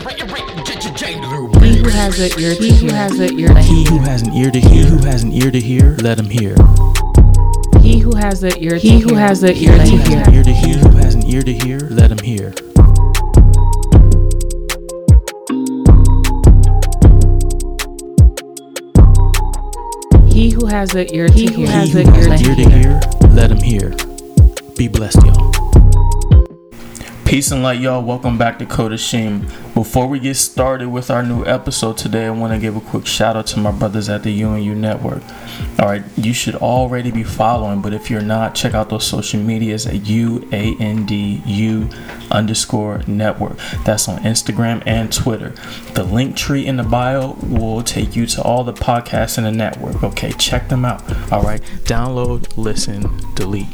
He 0.00 0.06
who 1.76 1.88
has 1.90 2.18
an 2.18 2.40
ear 2.40 2.54
to 2.54 2.72
hear, 2.72 2.90
has 2.92 3.18
an 3.18 3.38
ear 3.38 3.48
to 3.48 3.60
He 3.60 3.84
who 3.84 3.98
has 3.98 4.22
an 4.22 4.32
ear 4.32 4.50
to 4.50 4.58
hear, 4.58 4.86
who 4.86 4.96
has 5.04 5.22
an 5.22 5.32
ear 5.32 5.50
to 5.50 5.60
hear, 5.60 5.96
let 6.00 6.18
him 6.18 6.30
hear. 6.30 6.54
He 7.82 7.98
who 7.98 8.14
has 8.16 8.42
an 8.42 8.52
ear 8.62 8.70
to 8.70 8.78
he 8.78 9.00
who 9.00 9.14
has 9.14 9.42
an 9.42 9.54
ear 9.56 9.76
to 9.76 9.82
He 9.84 9.96
who 9.96 9.98
has 9.98 10.08
hear. 10.08 10.22
an 10.22 10.34
ear 10.34 10.42
to 10.42 10.52
hear, 10.54 10.78
who 10.78 10.96
has 10.96 11.14
an 11.14 11.26
ear 11.26 11.42
to 11.42 11.52
hear, 11.52 11.78
let 11.90 12.10
him 12.10 12.18
hear. 12.18 12.54
He 20.32 20.48
who 20.50 20.64
has 20.66 20.94
an 20.94 21.12
ear 21.14 21.28
to 21.28 21.34
He 21.34 21.46
who 21.52 21.66
hear, 21.66 21.84
He 21.84 21.92
who 21.92 22.10
has 22.10 22.26
an 22.26 22.46
ear 22.46 22.54
to 22.54 22.70
hear, 22.70 23.00
let 23.34 23.50
him 23.50 23.58
hear. 23.58 23.90
Be 24.76 24.88
blessed, 24.88 25.22
y'all. 25.26 25.69
Peace 27.30 27.52
and 27.52 27.62
light, 27.62 27.78
y'all. 27.78 28.02
Welcome 28.02 28.38
back 28.38 28.58
to 28.58 28.66
Code 28.66 28.92
of 28.92 28.98
Shame. 28.98 29.46
Before 29.72 30.08
we 30.08 30.18
get 30.18 30.34
started 30.34 30.88
with 30.88 31.12
our 31.12 31.22
new 31.22 31.46
episode 31.46 31.96
today, 31.96 32.26
I 32.26 32.30
want 32.30 32.52
to 32.52 32.58
give 32.58 32.74
a 32.74 32.80
quick 32.80 33.06
shout 33.06 33.36
out 33.36 33.46
to 33.46 33.60
my 33.60 33.70
brothers 33.70 34.08
at 34.08 34.24
the 34.24 34.42
UNU 34.42 34.74
Network. 34.74 35.22
All 35.78 35.86
right, 35.86 36.02
you 36.16 36.34
should 36.34 36.56
already 36.56 37.12
be 37.12 37.22
following, 37.22 37.82
but 37.82 37.92
if 37.92 38.10
you're 38.10 38.20
not, 38.20 38.56
check 38.56 38.74
out 38.74 38.88
those 38.88 39.06
social 39.06 39.40
medias 39.40 39.86
at 39.86 39.94
UANDU 39.94 41.94
underscore 42.32 43.02
network. 43.06 43.58
That's 43.84 44.08
on 44.08 44.18
Instagram 44.24 44.82
and 44.84 45.12
Twitter. 45.12 45.50
The 45.94 46.02
link 46.02 46.36
tree 46.36 46.66
in 46.66 46.78
the 46.78 46.82
bio 46.82 47.36
will 47.44 47.84
take 47.84 48.16
you 48.16 48.26
to 48.26 48.42
all 48.42 48.64
the 48.64 48.72
podcasts 48.72 49.38
in 49.38 49.44
the 49.44 49.52
network. 49.52 50.02
Okay, 50.02 50.32
check 50.32 50.68
them 50.68 50.84
out. 50.84 51.00
All 51.32 51.44
right, 51.44 51.62
download, 51.84 52.56
listen, 52.56 53.04
delete. 53.36 53.68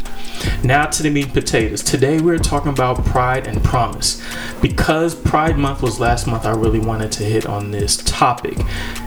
Now 0.63 0.87
to 0.87 1.03
the 1.03 1.11
meat 1.11 1.25
and 1.25 1.35
potatoes. 1.35 1.83
Today 1.83 2.21
we're 2.21 2.39
talking 2.39 2.71
about 2.71 3.05
pride 3.05 3.47
and 3.47 3.63
promise. 3.63 4.23
Because 4.61 5.15
Pride 5.15 5.59
Month 5.59 5.83
was 5.83 6.01
last 6.01 6.27
month, 6.27 6.45
I 6.45 6.53
really 6.53 6.81
wanted 6.81 7.13
to 7.13 7.25
hit 7.25 7.47
on 7.47 7.71
this 7.71 7.99
topic. 7.99 8.59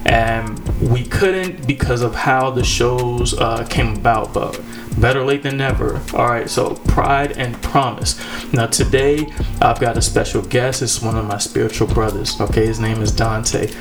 And 0.06 0.60
we 0.80 1.04
couldn't 1.06 1.68
because 1.68 2.02
of 2.02 2.16
how 2.16 2.52
the 2.52 2.64
shows 2.64 3.34
uh, 3.38 3.66
came 3.70 3.96
about, 3.96 4.34
but 4.34 4.62
better 5.00 5.24
late 5.24 5.44
than 5.44 5.58
never. 5.58 6.02
All 6.14 6.30
right, 6.30 6.50
so 6.50 6.76
pride 6.76 7.34
and 7.38 7.62
promise. 7.62 8.20
Now 8.54 8.68
today 8.68 9.32
I've 9.62 9.80
got 9.80 9.98
a 9.98 10.02
special 10.02 10.42
guest. 10.42 10.82
It's 10.82 11.02
one 11.02 11.18
of 11.18 11.26
my 11.26 11.38
spiritual 11.38 11.88
brothers. 11.88 12.40
Okay, 12.40 12.66
his 12.66 12.80
name 12.80 13.02
is 13.02 13.12
Dante. 13.12 13.72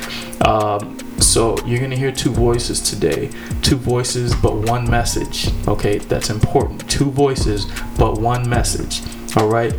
Um, 0.41 0.97
so 1.23 1.57
you're 1.65 1.79
gonna 1.79 1.95
hear 1.95 2.11
two 2.11 2.31
voices 2.31 2.79
today. 2.79 3.29
Two 3.61 3.75
voices, 3.75 4.35
but 4.35 4.55
one 4.55 4.89
message. 4.89 5.49
Okay, 5.67 5.97
that's 5.97 6.29
important. 6.29 6.89
Two 6.89 7.11
voices, 7.11 7.65
but 7.97 8.19
one 8.19 8.47
message. 8.49 9.01
All 9.35 9.47
right. 9.47 9.73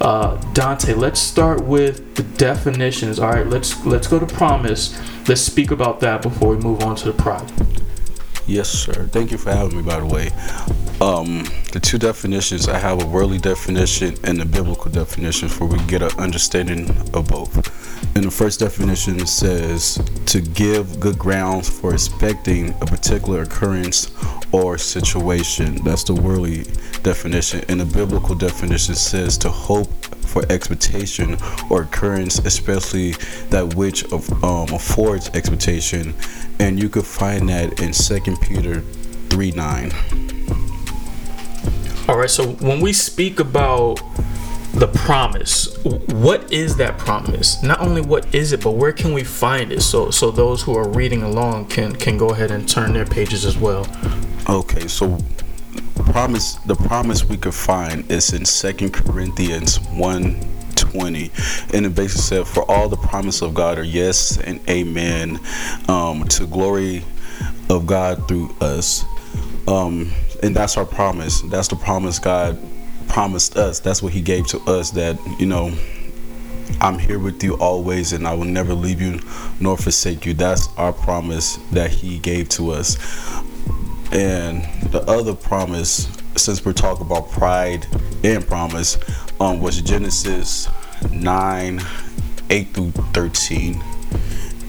Uh, 0.00 0.36
Dante, 0.52 0.92
let's 0.94 1.20
start 1.20 1.64
with 1.64 2.16
the 2.16 2.22
definitions. 2.22 3.18
All 3.18 3.30
right, 3.30 3.46
let's 3.46 3.84
let's 3.86 4.06
go 4.06 4.18
to 4.18 4.26
promise. 4.26 4.98
Let's 5.28 5.40
speak 5.40 5.70
about 5.70 6.00
that 6.00 6.22
before 6.22 6.50
we 6.50 6.56
move 6.56 6.82
on 6.82 6.96
to 6.96 7.12
the 7.12 7.22
pride. 7.22 7.50
Yes, 8.46 8.68
sir. 8.68 9.06
Thank 9.06 9.30
you 9.30 9.38
for 9.38 9.52
having 9.52 9.78
me, 9.78 9.82
by 9.82 10.00
the 10.00 10.06
way. 10.06 10.30
Um, 11.00 11.44
the 11.72 11.80
two 11.80 11.98
definitions 11.98 12.68
I 12.68 12.78
have 12.78 13.02
a 13.02 13.06
worldly 13.06 13.38
definition 13.38 14.16
and 14.22 14.40
a 14.40 14.44
biblical 14.44 14.90
definition 14.90 15.48
for 15.48 15.66
we 15.66 15.78
get 15.86 16.02
an 16.02 16.10
understanding 16.18 16.90
of 17.14 17.28
both. 17.28 17.83
And 18.14 18.24
the 18.24 18.30
first 18.30 18.60
definition 18.60 19.26
says 19.26 20.00
to 20.26 20.40
give 20.40 21.00
good 21.00 21.18
grounds 21.18 21.68
for 21.68 21.92
expecting 21.92 22.70
a 22.80 22.86
particular 22.86 23.42
occurrence 23.42 24.12
or 24.52 24.78
situation. 24.78 25.76
That's 25.84 26.04
the 26.04 26.14
worldly 26.14 26.64
definition. 27.02 27.64
And 27.68 27.80
the 27.80 27.84
biblical 27.84 28.34
definition 28.34 28.94
says 28.94 29.36
to 29.38 29.48
hope 29.48 29.90
for 30.24 30.44
expectation 30.50 31.36
or 31.70 31.82
occurrence, 31.82 32.38
especially 32.40 33.12
that 33.50 33.74
which 33.74 34.10
um, 34.12 34.68
affords 34.72 35.28
expectation. 35.30 36.14
And 36.58 36.80
you 36.80 36.88
could 36.88 37.06
find 37.06 37.48
that 37.48 37.80
in 37.80 37.92
2 37.92 38.36
Peter 38.38 38.80
3 39.30 39.50
9. 39.52 39.92
All 42.06 42.18
right, 42.18 42.30
so 42.30 42.48
when 42.60 42.80
we 42.80 42.92
speak 42.92 43.40
about 43.40 44.00
the 44.74 44.88
promise, 44.88 45.76
what 45.84 46.52
is 46.52 46.76
that 46.76 46.98
promise? 46.98 47.62
Not 47.62 47.80
only 47.80 48.00
what 48.00 48.34
is 48.34 48.52
it, 48.52 48.62
but 48.62 48.72
where 48.72 48.92
can 48.92 49.12
we 49.12 49.22
find 49.22 49.72
it? 49.72 49.82
So 49.82 50.10
so 50.10 50.30
those 50.30 50.62
who 50.62 50.76
are 50.76 50.88
reading 50.88 51.22
along 51.22 51.66
can 51.66 51.94
can 51.94 52.18
go 52.18 52.30
ahead 52.30 52.50
and 52.50 52.68
turn 52.68 52.92
their 52.92 53.06
pages 53.06 53.44
as 53.44 53.56
well. 53.56 53.86
Okay, 54.48 54.88
so 54.88 55.18
promise 55.94 56.54
the 56.66 56.74
promise 56.74 57.24
we 57.24 57.36
could 57.36 57.54
find 57.54 58.10
is 58.10 58.32
in 58.32 58.44
Second 58.44 58.92
Corinthians 58.92 59.80
1 59.90 60.40
20 60.76 61.30
and 61.72 61.86
it 61.86 61.94
basically 61.94 62.22
said 62.22 62.46
for 62.46 62.68
all 62.70 62.88
the 62.88 62.96
promise 62.96 63.42
of 63.42 63.54
God 63.54 63.78
are 63.78 63.84
yes 63.84 64.38
and 64.38 64.60
amen 64.68 65.40
um, 65.88 66.24
to 66.28 66.46
glory 66.46 67.04
of 67.70 67.86
God 67.86 68.28
through 68.28 68.54
us 68.60 69.04
um, 69.66 70.12
and 70.42 70.54
that's 70.54 70.76
our 70.76 70.84
promise 70.84 71.40
that's 71.42 71.68
the 71.68 71.76
promise 71.76 72.18
God 72.18 72.58
promised 73.08 73.56
us 73.56 73.80
that's 73.80 74.02
what 74.02 74.12
he 74.12 74.20
gave 74.20 74.46
to 74.46 74.58
us 74.60 74.90
that 74.90 75.18
you 75.38 75.46
know 75.46 75.72
I'm 76.80 76.98
here 76.98 77.18
with 77.18 77.42
you 77.42 77.54
always 77.54 78.12
and 78.12 78.26
I 78.26 78.34
will 78.34 78.44
never 78.44 78.74
leave 78.74 79.00
you 79.00 79.20
nor 79.60 79.76
forsake 79.76 80.26
you 80.26 80.34
that's 80.34 80.68
our 80.76 80.92
promise 80.92 81.56
that 81.72 81.90
he 81.90 82.18
gave 82.18 82.48
to 82.50 82.70
us 82.70 82.96
and 84.14 84.62
the 84.92 85.02
other 85.08 85.34
promise, 85.34 86.08
since 86.36 86.64
we're 86.64 86.72
talking 86.72 87.04
about 87.04 87.30
pride 87.30 87.84
and 88.22 88.46
promise, 88.46 88.96
um, 89.40 89.60
was 89.60 89.82
Genesis 89.82 90.68
9, 91.10 91.80
8 92.48 92.74
through 92.74 92.92
13. 92.92 93.82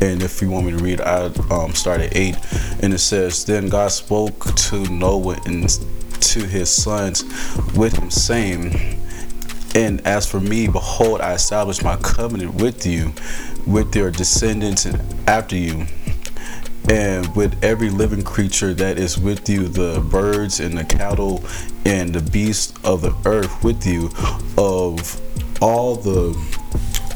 And 0.01 0.23
if 0.23 0.41
you 0.41 0.49
want 0.49 0.65
me 0.65 0.71
to 0.71 0.83
read, 0.83 0.99
I 0.99 1.25
um, 1.51 1.75
start 1.75 2.01
at 2.01 2.15
8. 2.15 2.35
And 2.81 2.91
it 2.91 2.97
says, 2.97 3.45
Then 3.45 3.69
God 3.69 3.91
spoke 3.91 4.55
to 4.55 4.83
Noah 4.89 5.39
and 5.45 5.69
to 6.33 6.45
his 6.45 6.69
sons 6.69 7.23
with 7.75 7.97
him, 7.97 8.09
saying, 8.09 9.01
and 9.75 10.05
as 10.07 10.25
for 10.29 10.39
me, 10.39 10.67
behold, 10.67 11.21
I 11.21 11.33
establish 11.33 11.83
my 11.83 11.97
covenant 11.97 12.55
with 12.55 12.85
you, 12.85 13.13
with 13.67 13.95
your 13.95 14.09
descendants 14.11 14.85
and 14.85 15.01
after 15.27 15.55
you, 15.55 15.85
and 16.89 17.35
with 17.35 17.63
every 17.63 17.89
living 17.89 18.23
creature 18.23 18.73
that 18.73 18.97
is 18.97 19.17
with 19.17 19.49
you, 19.49 19.67
the 19.67 19.99
birds 19.99 20.59
and 20.59 20.77
the 20.77 20.85
cattle 20.85 21.43
and 21.85 22.13
the 22.13 22.21
beasts 22.31 22.73
of 22.83 23.01
the 23.01 23.13
earth 23.25 23.63
with 23.63 23.85
you, 23.85 24.09
of 24.57 25.19
all 25.61 25.95
the 25.95 26.33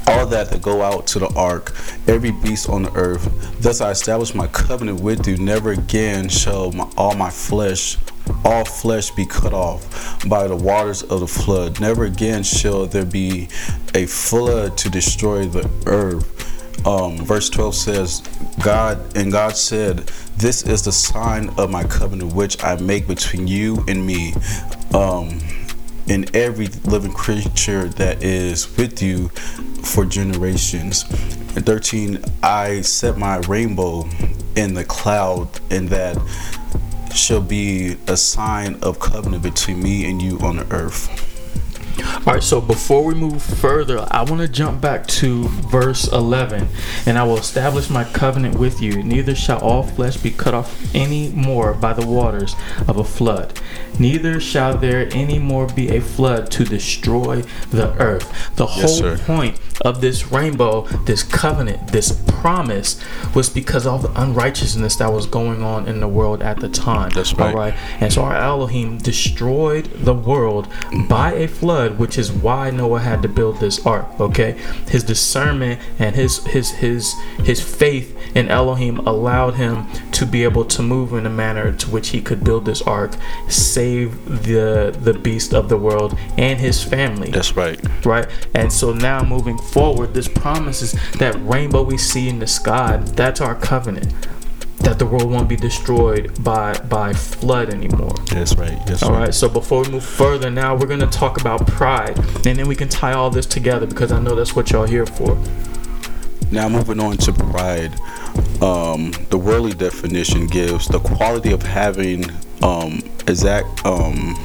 all 0.10 0.26
that 0.26 0.50
that 0.50 0.62
go 0.62 0.82
out 0.82 1.06
to 1.08 1.20
the 1.20 1.30
ark, 1.36 1.74
every 2.08 2.32
beast 2.32 2.68
on 2.68 2.84
the 2.84 2.92
earth. 2.94 3.62
Thus 3.62 3.80
I 3.80 3.92
establish 3.92 4.34
my 4.34 4.48
covenant 4.48 5.02
with 5.02 5.28
you. 5.28 5.38
Never 5.38 5.72
again 5.72 6.30
shall 6.30 6.72
my, 6.72 6.90
all 6.98 7.16
my 7.16 7.30
flesh, 7.30 7.98
all 8.44 8.66
flesh 8.66 9.12
be 9.12 9.26
cut 9.26 9.54
off 9.54 10.28
by 10.28 10.48
the 10.48 10.56
waters 10.56 11.04
of 11.04 11.20
the 11.20 11.28
flood. 11.28 11.80
Never 11.80 12.06
again 12.06 12.44
shall 12.44 12.88
there 12.88 13.06
be 13.06 13.50
a 13.94 14.06
flood 14.08 14.78
to 14.80 14.90
destroy 14.90 15.46
the 15.46 15.70
earth. 15.86 16.36
Um, 16.88 17.18
verse 17.18 17.50
12 17.50 17.76
says, 17.76 18.24
God 18.64 19.16
and 19.16 19.32
God 19.32 19.58
said, 19.58 20.08
This 20.38 20.64
is 20.64 20.84
the 20.84 20.92
sign 20.92 21.50
of 21.58 21.70
my 21.70 21.84
covenant 21.84 22.34
which 22.34 22.64
I 22.64 22.78
make 22.78 23.08
between 23.08 23.48
you 23.48 23.84
and 23.88 24.06
me. 24.06 24.34
Um, 24.94 25.40
and 26.10 26.36
every 26.36 26.68
living 26.86 27.14
creature 27.14 27.88
that 27.88 28.24
is 28.24 28.76
with 28.78 29.02
you 29.02 29.30
for 29.84 30.06
generations. 30.06 31.06
And 31.56 31.66
13, 31.66 32.24
I 32.44 32.82
set 32.82 33.18
my 33.18 33.38
rainbow 33.48 34.08
in 34.56 34.74
the 34.74 34.84
cloud, 34.84 35.48
and 35.70 35.88
that 35.90 36.18
shall 37.14 37.42
be 37.42 37.98
a 38.08 38.18
sign 38.18 38.80
of 38.82 39.00
covenant 39.00 39.44
between 39.44 39.82
me 39.82 40.10
and 40.10 40.22
you 40.22 40.40
on 40.40 40.58
the 40.58 40.66
earth. 40.74 41.29
All 42.04 42.34
right, 42.34 42.44
so 42.44 42.60
before 42.62 43.04
we 43.04 43.14
move 43.14 43.42
further, 43.42 44.06
I 44.12 44.24
want 44.24 44.42
to 44.42 44.48
jump 44.48 44.82
back 44.82 45.08
to 45.08 45.48
verse 45.48 46.08
11. 46.12 46.68
And 47.06 47.18
I 47.18 47.24
will 47.24 47.38
establish 47.38 47.90
my 47.90 48.04
covenant 48.04 48.58
with 48.60 48.82
you. 48.82 49.02
Neither 49.04 49.36
shall 49.36 49.60
all 49.60 49.84
flesh 49.84 50.18
be 50.18 50.32
cut 50.32 50.54
off 50.54 50.78
any 50.96 51.30
more 51.30 51.74
by 51.74 51.94
the 51.94 52.06
waters 52.06 52.56
of 52.88 52.98
a 52.98 53.04
flood. 53.04 53.60
Neither 53.98 54.40
shall 54.40 54.78
there 54.78 55.10
any 55.14 55.40
more 55.40 55.68
be 55.68 55.90
a 55.96 56.02
flood 56.02 56.52
to 56.52 56.64
destroy 56.66 57.42
the 57.72 57.94
earth. 58.02 58.56
The 58.56 58.66
Yes, 58.68 58.80
whole 58.82 58.88
sir. 58.88 59.18
point 59.18 59.58
of 59.82 60.02
this 60.02 60.32
rainbow, 60.32 60.82
this 61.06 61.24
covenant, 61.24 61.92
this 61.92 62.12
promise 62.28 63.02
was 63.34 63.50
because 63.50 63.88
of 63.88 64.02
the 64.04 64.22
unrighteousness 64.22 64.98
that 64.98 65.12
was 65.12 65.26
going 65.26 65.64
on 65.64 65.88
in 65.88 66.00
the 66.00 66.08
world 66.08 66.42
at 66.42 66.60
the 66.60 66.70
time. 66.70 67.10
That's 67.12 67.34
right. 67.34 67.50
All 67.50 67.56
right. 67.56 67.74
And 68.00 68.12
so 68.12 68.24
our 68.24 68.36
Elohim 68.36 68.98
destroyed 68.98 69.86
the 69.96 70.14
world 70.14 70.68
by 71.08 71.34
a 71.34 71.48
flood 71.48 71.70
flood, 71.70 72.00
which 72.00 72.18
is 72.18 72.32
why 72.32 72.72
Noah 72.72 73.00
had 73.00 73.22
to 73.22 73.28
build 73.28 73.60
this 73.60 73.86
ark. 73.86 74.08
Okay, 74.20 74.58
his 74.90 75.04
discernment 75.04 75.80
and 76.00 76.16
his 76.16 76.44
his 76.46 76.72
his 76.72 77.14
his 77.44 77.62
faith 77.62 78.18
in 78.36 78.50
Elohim 78.50 78.98
allowed 79.00 79.54
him 79.54 79.86
to 80.12 80.26
be 80.26 80.44
able 80.44 80.66
to 80.66 80.82
move 80.82 81.14
in 81.14 81.26
a 81.26 81.30
manner 81.30 81.72
to 81.72 81.90
which 81.90 82.10
he 82.10 82.22
could 82.22 82.44
build 82.44 82.66
this 82.66 82.82
ark, 82.82 83.12
save 83.48 84.44
the 84.46 84.98
the 85.00 85.14
beast 85.14 85.54
of 85.54 85.70
the 85.70 85.78
world 85.78 86.18
and 86.38 86.60
his 86.60 86.84
family. 86.84 87.30
That's 87.30 87.56
right. 87.56 87.80
Right, 88.06 88.28
and 88.56 88.74
so 88.74 88.92
now 88.92 89.24
moving 89.24 89.58
forward, 89.74 90.14
this 90.14 90.28
promises 90.28 90.96
that 91.20 91.36
rainbow 91.42 91.84
we 91.84 91.98
see 91.98 92.30
in 92.30 92.40
the 92.40 92.48
sky. 92.48 92.98
That's 92.98 93.42
our 93.42 93.56
covenant 93.56 94.14
that 94.80 94.98
the 94.98 95.06
world 95.06 95.30
won't 95.30 95.50
be 95.50 95.56
destroyed 95.56 96.42
by 96.44 96.78
by 96.88 97.14
flood 97.14 97.74
anymore. 97.74 98.16
That's 98.32 98.56
right. 98.56 98.80
That's 98.86 99.04
All 99.04 99.12
right. 99.12 99.20
right. 99.20 99.34
So 99.34 99.50
before 99.50 99.84
we 99.84 99.90
move 99.90 100.06
further, 100.06 100.50
now 100.50 100.76
we're 100.76 100.88
gonna 100.88 101.08
talk 101.08 101.40
about 101.40 101.68
pride, 101.68 102.18
and 102.46 102.58
then 102.58 102.68
we 102.68 102.76
can 102.76 102.90
tie 102.90 103.14
all 103.14 103.30
this 103.30 103.46
together 103.46 103.86
because 103.86 104.12
I 104.12 104.20
know 104.20 104.36
that's 104.36 104.56
what 104.56 104.72
y'all 104.72 104.86
here 104.88 105.06
for. 105.06 105.38
Now 106.52 106.68
moving 106.68 107.00
on 107.00 107.18
to 107.18 107.34
pride, 107.34 107.94
um, 108.62 109.12
the 109.30 109.38
worldly 109.38 109.74
definition 109.74 110.48
gives 110.48 110.88
the 110.88 111.00
quality 111.00 111.52
of 111.52 111.62
having 111.62 112.26
um, 112.64 113.02
exact 113.28 113.86
um, 113.86 114.36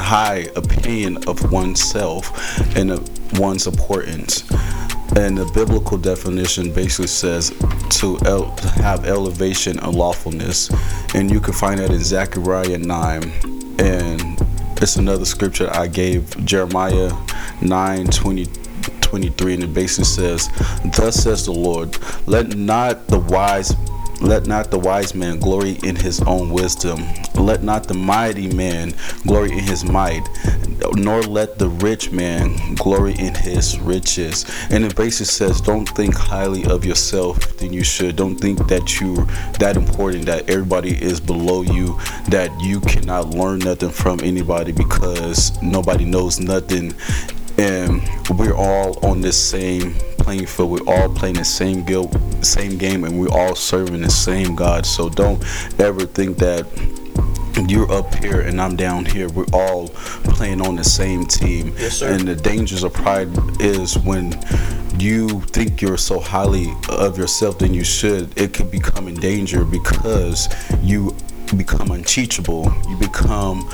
high 0.00 0.48
opinion 0.56 1.18
of 1.28 1.52
oneself 1.52 2.30
and 2.76 2.90
of 2.90 3.38
one's 3.38 3.66
importance. 3.66 4.48
And 5.16 5.36
the 5.36 5.50
biblical 5.54 5.98
definition 5.98 6.72
basically 6.72 7.08
says 7.08 7.50
to, 7.98 8.18
el- 8.24 8.56
have 8.76 9.04
elevation 9.04 9.78
and 9.78 9.94
lawfulness, 9.94 10.70
and 11.14 11.30
you 11.30 11.38
can 11.38 11.52
find 11.52 11.80
that 11.80 11.90
in 11.90 12.02
Zechariah 12.02 12.78
nine, 12.78 13.30
and 13.78 14.40
it's 14.82 14.96
another 14.96 15.24
scripture 15.24 15.70
I 15.72 15.86
gave 15.86 16.44
Jeremiah 16.44 17.12
9 17.60 18.06
20 18.06 18.46
23 19.12 19.54
and 19.54 19.62
it 19.64 19.74
basically 19.74 20.04
says 20.04 20.48
thus 20.96 21.22
says 21.22 21.44
the 21.44 21.52
lord 21.52 21.96
let 22.26 22.56
not 22.56 23.06
the 23.08 23.18
wise 23.18 23.74
let 24.22 24.46
not 24.46 24.70
the 24.70 24.78
wise 24.78 25.14
man 25.14 25.38
glory 25.38 25.78
in 25.82 25.96
his 25.96 26.20
own 26.22 26.50
wisdom. 26.50 27.04
Let 27.34 27.62
not 27.62 27.88
the 27.88 27.94
mighty 27.94 28.52
man 28.52 28.94
glory 29.26 29.52
in 29.52 29.58
his 29.58 29.84
might 29.84 30.26
nor 30.96 31.22
let 31.22 31.58
the 31.58 31.68
rich 31.68 32.10
man 32.10 32.74
glory 32.74 33.14
in 33.18 33.34
his 33.34 33.78
riches. 33.80 34.44
And 34.70 34.84
it 34.84 34.96
basically 34.96 35.26
says 35.26 35.60
don't 35.60 35.88
think 35.88 36.14
highly 36.14 36.64
of 36.64 36.84
yourself 36.84 37.56
than 37.58 37.72
you 37.72 37.84
should. 37.84 38.16
Don't 38.16 38.36
think 38.36 38.66
that 38.68 39.00
you're 39.00 39.24
that 39.58 39.76
important 39.76 40.26
that 40.26 40.48
everybody 40.48 40.90
is 41.02 41.20
below 41.20 41.62
you 41.62 41.98
that 42.28 42.50
you 42.60 42.80
cannot 42.80 43.30
learn 43.30 43.60
nothing 43.60 43.90
from 43.90 44.20
anybody 44.22 44.72
because 44.72 45.60
nobody 45.62 46.04
knows 46.04 46.40
nothing. 46.40 46.94
And 47.58 48.02
we're 48.30 48.54
all 48.54 48.98
on 49.04 49.20
this 49.20 49.38
same 49.38 49.94
playing 50.22 50.46
field. 50.46 50.70
We're 50.70 50.94
all 50.94 51.08
playing 51.08 51.34
the 51.34 51.44
same 51.44 51.84
guild, 51.84 52.16
same 52.44 52.78
game, 52.78 53.04
and 53.04 53.18
we're 53.18 53.32
all 53.32 53.54
serving 53.54 54.00
the 54.02 54.10
same 54.10 54.54
God. 54.54 54.86
So 54.86 55.08
don't 55.08 55.42
ever 55.80 56.06
think 56.06 56.38
that 56.38 56.66
you're 57.68 57.90
up 57.92 58.14
here 58.14 58.40
and 58.40 58.60
I'm 58.60 58.76
down 58.76 59.04
here. 59.04 59.28
We're 59.28 59.52
all 59.52 59.88
playing 59.88 60.60
on 60.60 60.76
the 60.76 60.84
same 60.84 61.26
team. 61.26 61.74
Yes, 61.78 61.98
sir. 61.98 62.12
And 62.12 62.26
the 62.26 62.36
dangers 62.36 62.82
of 62.82 62.92
pride 62.92 63.28
is 63.60 63.98
when 63.98 64.32
you 64.98 65.40
think 65.40 65.82
you're 65.82 65.98
so 65.98 66.18
highly 66.18 66.72
of 66.88 67.18
yourself 67.18 67.58
than 67.58 67.74
you 67.74 67.84
should, 67.84 68.36
it 68.38 68.54
could 68.54 68.70
become 68.70 69.08
in 69.08 69.14
danger 69.14 69.64
because 69.64 70.48
you 70.82 71.14
become 71.56 71.90
unteachable. 71.90 72.72
You 72.88 72.96
become 72.96 73.68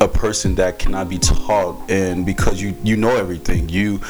a 0.00 0.08
person 0.08 0.54
that 0.54 0.78
cannot 0.78 1.08
be 1.08 1.18
taught 1.18 1.78
and 1.90 2.24
because 2.24 2.60
you 2.60 2.76
you 2.82 2.96
know 2.96 3.16
everything 3.16 3.68
you 3.68 4.00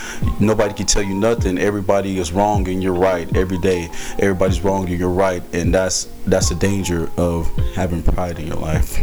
nobody 0.40 0.74
can 0.74 0.86
tell 0.86 1.02
you 1.02 1.14
nothing 1.14 1.58
everybody 1.58 2.18
is 2.18 2.32
wrong 2.32 2.68
and 2.68 2.82
you're 2.82 2.92
right 2.92 3.34
every 3.36 3.58
day 3.58 3.88
everybody's 4.18 4.62
wrong 4.62 4.88
and 4.88 4.98
you're 4.98 5.08
right 5.08 5.42
and 5.54 5.74
that's 5.74 6.08
that's 6.26 6.48
the 6.50 6.54
danger 6.54 7.10
of 7.16 7.46
having 7.74 8.02
pride 8.02 8.38
in 8.38 8.46
your 8.46 8.56
life 8.56 8.98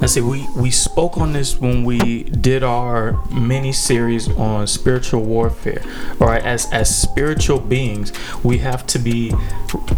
I 0.00 0.06
see. 0.06 0.20
We 0.20 0.46
we 0.56 0.70
spoke 0.70 1.18
on 1.18 1.32
this 1.32 1.58
when 1.60 1.82
we 1.82 2.22
did 2.22 2.62
our 2.62 3.20
mini 3.32 3.72
series 3.72 4.28
on 4.36 4.68
spiritual 4.68 5.22
warfare. 5.22 5.82
All 6.20 6.28
right, 6.28 6.44
as 6.44 6.70
as 6.70 6.94
spiritual 6.96 7.58
beings, 7.58 8.12
we 8.44 8.58
have 8.58 8.86
to 8.88 9.00
be 9.00 9.34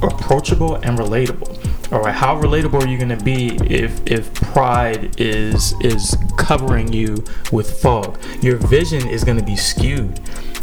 approachable 0.00 0.76
and 0.76 0.98
relatable. 0.98 1.79
All 1.92 2.00
right, 2.00 2.14
how 2.14 2.40
relatable 2.40 2.82
are 2.82 2.86
you 2.86 2.96
going 2.96 3.16
to 3.16 3.24
be 3.24 3.56
if 3.66 4.00
if 4.06 4.32
pride 4.34 5.20
is 5.20 5.74
is 5.80 6.16
covering 6.36 6.92
you 6.92 7.24
with 7.50 7.80
fog? 7.80 8.16
Your 8.42 8.56
vision 8.56 9.08
is 9.08 9.24
going 9.24 9.38
to 9.38 9.44
be 9.44 9.56
skewed. 9.56 10.20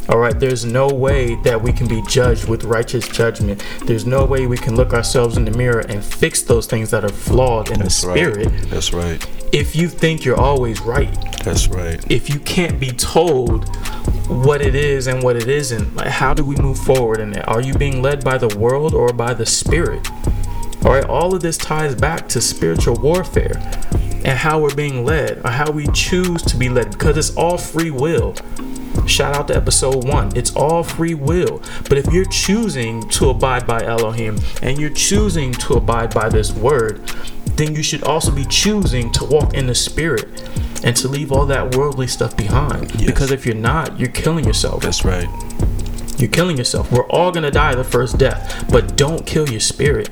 All 0.07 0.19
right, 0.19 0.39
there's 0.39 0.63
no 0.63 0.87
way 0.87 1.35
that 1.43 1.61
we 1.61 1.73
can 1.73 1.85
be 1.85 2.01
judged 2.07 2.47
with 2.47 2.63
righteous 2.63 3.05
judgment. 3.09 3.61
There's 3.83 4.05
no 4.05 4.23
way 4.23 4.47
we 4.47 4.57
can 4.57 4.77
look 4.77 4.93
ourselves 4.93 5.35
in 5.35 5.43
the 5.43 5.51
mirror 5.51 5.81
and 5.81 6.01
fix 6.01 6.41
those 6.43 6.65
things 6.65 6.91
that 6.91 7.03
are 7.03 7.09
flawed 7.09 7.71
in 7.71 7.79
that's 7.79 8.01
the 8.01 8.07
right 8.07 8.17
spirit 8.17 8.69
that's 8.69 8.93
right 8.93 9.27
if 9.51 9.75
you 9.75 9.87
think 9.87 10.25
you're 10.25 10.39
always 10.39 10.81
right, 10.81 11.13
that's 11.43 11.67
right 11.67 12.03
if 12.11 12.29
you 12.29 12.39
can't 12.39 12.79
be 12.79 12.91
told 12.91 13.67
what 14.27 14.61
it 14.61 14.75
is 14.75 15.07
and 15.07 15.23
what 15.23 15.35
it 15.37 15.47
isn't, 15.47 15.95
like 15.95 16.07
how 16.07 16.33
do 16.33 16.43
we 16.43 16.55
move 16.57 16.77
forward 16.77 17.19
in 17.19 17.33
it? 17.33 17.47
Are 17.47 17.61
you 17.61 17.73
being 17.73 18.01
led 18.01 18.23
by 18.23 18.37
the 18.37 18.57
world 18.57 18.93
or 18.93 19.13
by 19.13 19.33
the 19.33 19.45
spirit? 19.45 20.05
All 20.87 20.93
right, 20.93 21.03
all 21.03 21.35
of 21.35 21.41
this 21.41 21.57
ties 21.57 21.95
back 21.95 22.29
to 22.29 22.39
spiritual 22.39 22.95
warfare 22.95 23.57
and 24.23 24.37
how 24.37 24.61
we're 24.61 24.73
being 24.73 25.03
led 25.03 25.45
or 25.45 25.49
how 25.49 25.69
we 25.69 25.85
choose 25.87 26.41
to 26.43 26.55
be 26.55 26.69
led 26.69 26.91
because 26.91 27.17
it's 27.17 27.35
all 27.35 27.57
free 27.57 27.91
will. 27.91 28.33
Shout 29.05 29.35
out 29.35 29.49
to 29.49 29.55
episode 29.57 30.07
one. 30.07 30.31
It's 30.33 30.55
all 30.55 30.83
free 30.83 31.13
will. 31.13 31.61
But 31.89 31.97
if 31.97 32.13
you're 32.13 32.23
choosing 32.23 33.01
to 33.09 33.31
abide 33.31 33.67
by 33.67 33.83
Elohim 33.83 34.39
and 34.61 34.79
you're 34.79 34.89
choosing 34.89 35.51
to 35.55 35.73
abide 35.73 36.13
by 36.13 36.29
this 36.29 36.53
word, 36.53 37.05
then 37.57 37.75
you 37.75 37.83
should 37.83 38.03
also 38.03 38.31
be 38.31 38.45
choosing 38.45 39.11
to 39.11 39.25
walk 39.25 39.55
in 39.55 39.67
the 39.67 39.75
spirit 39.75 40.41
and 40.85 40.95
to 40.95 41.09
leave 41.09 41.33
all 41.33 41.45
that 41.47 41.75
worldly 41.75 42.07
stuff 42.07 42.37
behind. 42.37 42.91
Yes. 42.91 43.07
Because 43.07 43.31
if 43.31 43.45
you're 43.45 43.55
not, 43.55 43.99
you're 43.99 44.07
killing 44.07 44.45
yourself. 44.45 44.83
that's 44.83 45.03
right 45.03 45.27
You're 46.17 46.31
killing 46.31 46.57
yourself. 46.57 46.89
We're 46.93 47.09
all 47.09 47.33
gonna 47.33 47.51
die 47.51 47.75
the 47.75 47.83
first 47.83 48.17
death, 48.17 48.65
but 48.71 48.95
don't 48.95 49.25
kill 49.25 49.49
your 49.49 49.59
spirit. 49.59 50.09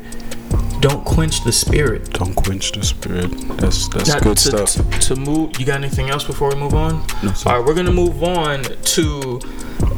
Don't 0.86 1.04
quench 1.04 1.44
the 1.44 1.52
spirit. 1.52 2.14
don't 2.14 2.36
quench 2.36 2.72
the 2.74 2.84
spirit 2.84 3.32
that's 3.58 3.88
that's 3.90 4.10
Now, 4.10 4.20
good 4.20 4.38
to, 4.38 4.66
stuff 4.66 5.00
To, 5.00 5.00
to 5.00 5.16
move, 5.16 5.60
you 5.60 5.66
got 5.66 5.78
anything 5.78 6.12
else 6.12 6.24
before 6.24 6.50
we 6.50 6.56
move 6.58 6.76
on? 6.76 7.04
No, 7.24 7.32
sir. 7.34 7.50
All 7.50 7.58
right, 7.58 7.66
we're 7.66 7.74
gonna 7.74 7.92
move 7.92 8.24
on 8.24 8.62
to 8.62 9.40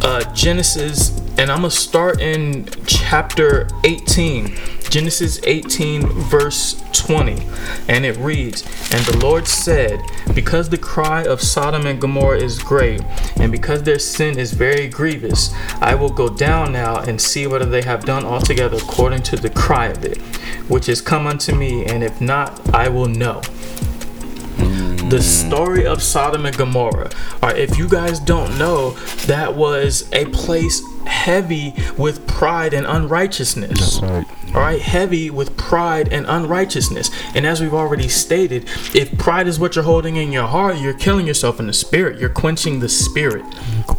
uh, 0.01 0.23
Genesis, 0.33 1.19
and 1.37 1.51
I'm 1.51 1.57
gonna 1.57 1.71
start 1.71 2.21
in 2.21 2.69
chapter 2.85 3.67
18. 3.83 4.55
Genesis 4.89 5.41
18, 5.43 6.07
verse 6.07 6.81
20, 6.93 7.45
and 7.89 8.05
it 8.05 8.15
reads, 8.17 8.63
And 8.93 9.03
the 9.05 9.17
Lord 9.21 9.45
said, 9.45 9.99
Because 10.33 10.69
the 10.69 10.77
cry 10.77 11.23
of 11.25 11.41
Sodom 11.41 11.85
and 11.85 11.99
Gomorrah 11.99 12.41
is 12.41 12.59
great, 12.59 13.01
and 13.35 13.51
because 13.51 13.83
their 13.83 13.99
sin 13.99 14.39
is 14.39 14.53
very 14.53 14.87
grievous, 14.87 15.53
I 15.81 15.95
will 15.95 16.09
go 16.09 16.29
down 16.29 16.71
now 16.71 16.99
and 17.01 17.19
see 17.19 17.47
whether 17.47 17.65
they 17.65 17.81
have 17.81 18.05
done 18.05 18.23
altogether 18.23 18.77
according 18.77 19.23
to 19.23 19.35
the 19.35 19.49
cry 19.49 19.87
of 19.87 20.05
it, 20.05 20.19
which 20.67 20.89
is 20.89 21.01
come 21.01 21.27
unto 21.27 21.55
me, 21.55 21.85
and 21.85 22.03
if 22.03 22.19
not, 22.21 22.73
I 22.73 22.89
will 22.89 23.07
know 23.07 23.41
the 25.09 25.17
mm. 25.17 25.21
story 25.21 25.85
of 25.85 26.03
Sodom 26.03 26.45
and 26.45 26.57
Gomorrah. 26.57 27.09
All 27.41 27.49
right, 27.49 27.57
if 27.57 27.77
you 27.77 27.87
guys 27.87 28.19
don't 28.19 28.57
know, 28.57 28.91
that 29.25 29.55
was 29.55 30.09
a 30.11 30.25
place 30.25 30.81
heavy 31.05 31.73
with 31.97 32.27
pride 32.27 32.73
and 32.73 32.85
unrighteousness. 32.85 33.99
That's 33.99 34.01
right. 34.01 34.36
All 34.57 34.63
right, 34.63 34.81
heavy 34.81 35.29
with 35.29 35.55
pride 35.55 36.11
and 36.11 36.25
unrighteousness. 36.25 37.11
And 37.35 37.45
as 37.45 37.61
we've 37.61 37.75
already 37.75 38.07
stated, 38.07 38.67
if 38.95 39.15
pride 39.19 39.45
is 39.45 39.59
what 39.59 39.75
you're 39.75 39.83
holding 39.83 40.15
in 40.15 40.31
your 40.31 40.47
heart, 40.47 40.79
you're 40.79 40.95
killing 40.95 41.27
yourself 41.27 41.59
in 41.59 41.67
the 41.67 41.73
spirit. 41.73 42.19
You're 42.19 42.29
quenching 42.29 42.79
the 42.79 42.89
spirit. 42.89 43.45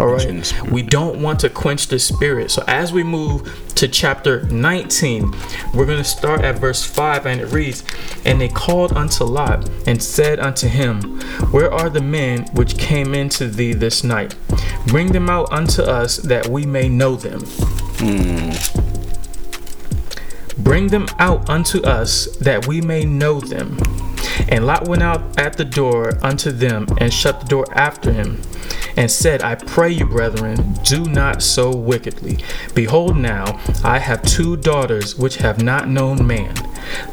All 0.01 0.09
right, 0.09 0.45
spirit. 0.45 0.73
we 0.73 0.83
don't 0.83 1.23
want 1.23 1.39
to 1.41 1.49
quench 1.49 1.87
the 1.87 2.01
spirit. 2.01 2.51
So 2.51 2.65
as 2.67 2.93
we 2.93 3.05
move 3.05 3.69
to 3.77 3.87
chapter 3.87 4.43
19, 4.47 5.33
we're 5.75 5.87
going 5.87 5.99
to 5.99 6.03
start 6.03 6.41
at 6.41 6.59
verse 6.59 6.85
5, 6.85 7.27
and 7.27 7.41
it 7.41 7.53
reads, 7.53 7.85
And 8.25 8.41
they 8.41 8.49
called 8.49 8.95
unto 8.95 9.23
Lot 9.23 9.71
and 9.87 10.03
said 10.03 10.41
unto 10.41 10.67
him, 10.67 11.21
Where 11.53 11.73
are 11.73 11.89
the 11.89 12.03
men 12.03 12.47
which 12.53 12.77
came 12.77 13.15
into 13.15 13.47
thee 13.47 13.75
this 13.75 14.03
night? 14.03 14.35
Bring 14.89 15.13
them 15.13 15.31
out 15.31 15.53
unto 15.53 15.83
us 15.83 16.17
that 16.17 16.49
we 16.49 16.67
may 16.67 16.89
know 16.89 17.15
them. 17.15 17.43
Hmm. 18.01 18.88
Bring 20.69 20.89
them 20.89 21.09
out 21.19 21.49
unto 21.49 21.81
us 21.81 22.27
that 22.43 22.67
we 22.67 22.83
may 22.83 23.07
know 23.07 23.41
them. 23.41 23.79
And 24.51 24.67
Lot 24.67 24.87
went 24.87 25.03
out 25.03 25.39
at 25.41 25.57
the 25.57 25.65
door 25.65 26.23
unto 26.23 26.51
them 26.53 26.87
and 26.99 27.11
shut 27.11 27.41
the 27.41 27.47
door 27.47 27.65
after 27.73 28.13
him 28.13 28.43
and 28.95 29.11
said, 29.11 29.41
I 29.41 29.55
pray 29.55 29.89
you, 29.89 30.05
brethren, 30.05 30.75
do 30.85 31.07
not 31.07 31.41
so 31.41 31.75
wickedly. 31.75 32.45
Behold, 32.75 33.17
now 33.17 33.59
I 33.83 33.99
have 33.99 34.21
two 34.21 34.59
daughters 34.59 35.17
which 35.17 35.37
have 35.37 35.63
not 35.63 35.89
known 35.89 36.27
man. 36.27 36.55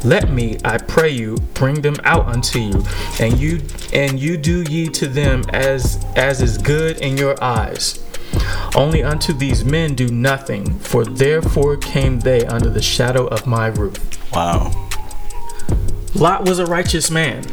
Let 0.03 0.29
me, 0.33 0.57
I 0.65 0.77
pray 0.77 1.11
you, 1.11 1.37
bring 1.53 1.79
them 1.79 1.95
out 2.03 2.25
unto 2.25 2.59
you, 2.59 2.83
and 3.21 3.39
you 3.39 3.61
and 3.93 4.19
you 4.19 4.35
do 4.35 4.63
ye 4.63 4.89
to 4.89 5.07
them 5.07 5.43
as 5.53 6.05
as 6.17 6.41
is 6.41 6.57
good 6.57 6.99
in 6.99 7.15
your 7.15 7.41
eyes. 7.41 8.03
Only 8.75 9.03
unto 9.03 9.33
these 9.33 9.63
men 9.63 9.95
do 9.95 10.07
nothing, 10.09 10.79
for 10.79 11.05
therefore 11.05 11.77
came 11.77 12.19
they 12.19 12.45
under 12.45 12.69
the 12.69 12.81
shadow 12.81 13.27
of 13.27 13.47
my 13.47 13.67
roof. 13.67 13.97
Wow. 14.33 14.89
Lot 16.13 16.45
was 16.45 16.59
a 16.59 16.65
righteous 16.65 17.09
man. 17.11 17.45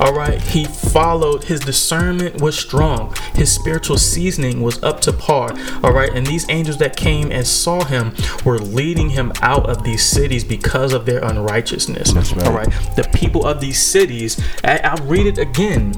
All 0.00 0.14
right, 0.14 0.40
he 0.40 0.64
followed, 0.64 1.44
his 1.44 1.60
discernment 1.60 2.40
was 2.40 2.58
strong, 2.58 3.14
his 3.34 3.52
spiritual 3.52 3.98
seasoning 3.98 4.62
was 4.62 4.82
up 4.82 5.00
to 5.02 5.12
par. 5.12 5.54
All 5.84 5.92
right, 5.92 6.10
and 6.14 6.26
these 6.26 6.48
angels 6.48 6.78
that 6.78 6.96
came 6.96 7.30
and 7.30 7.46
saw 7.46 7.84
him 7.84 8.14
were 8.42 8.58
leading 8.58 9.10
him 9.10 9.30
out 9.42 9.68
of 9.68 9.84
these 9.84 10.02
cities 10.02 10.42
because 10.42 10.94
of 10.94 11.04
their 11.04 11.22
unrighteousness. 11.22 12.14
Right. 12.14 12.46
All 12.46 12.54
right, 12.54 12.68
the 12.96 13.10
people 13.12 13.44
of 13.44 13.60
these 13.60 13.78
cities, 13.78 14.42
I'll 14.64 15.04
read 15.06 15.26
it 15.26 15.36
again. 15.36 15.92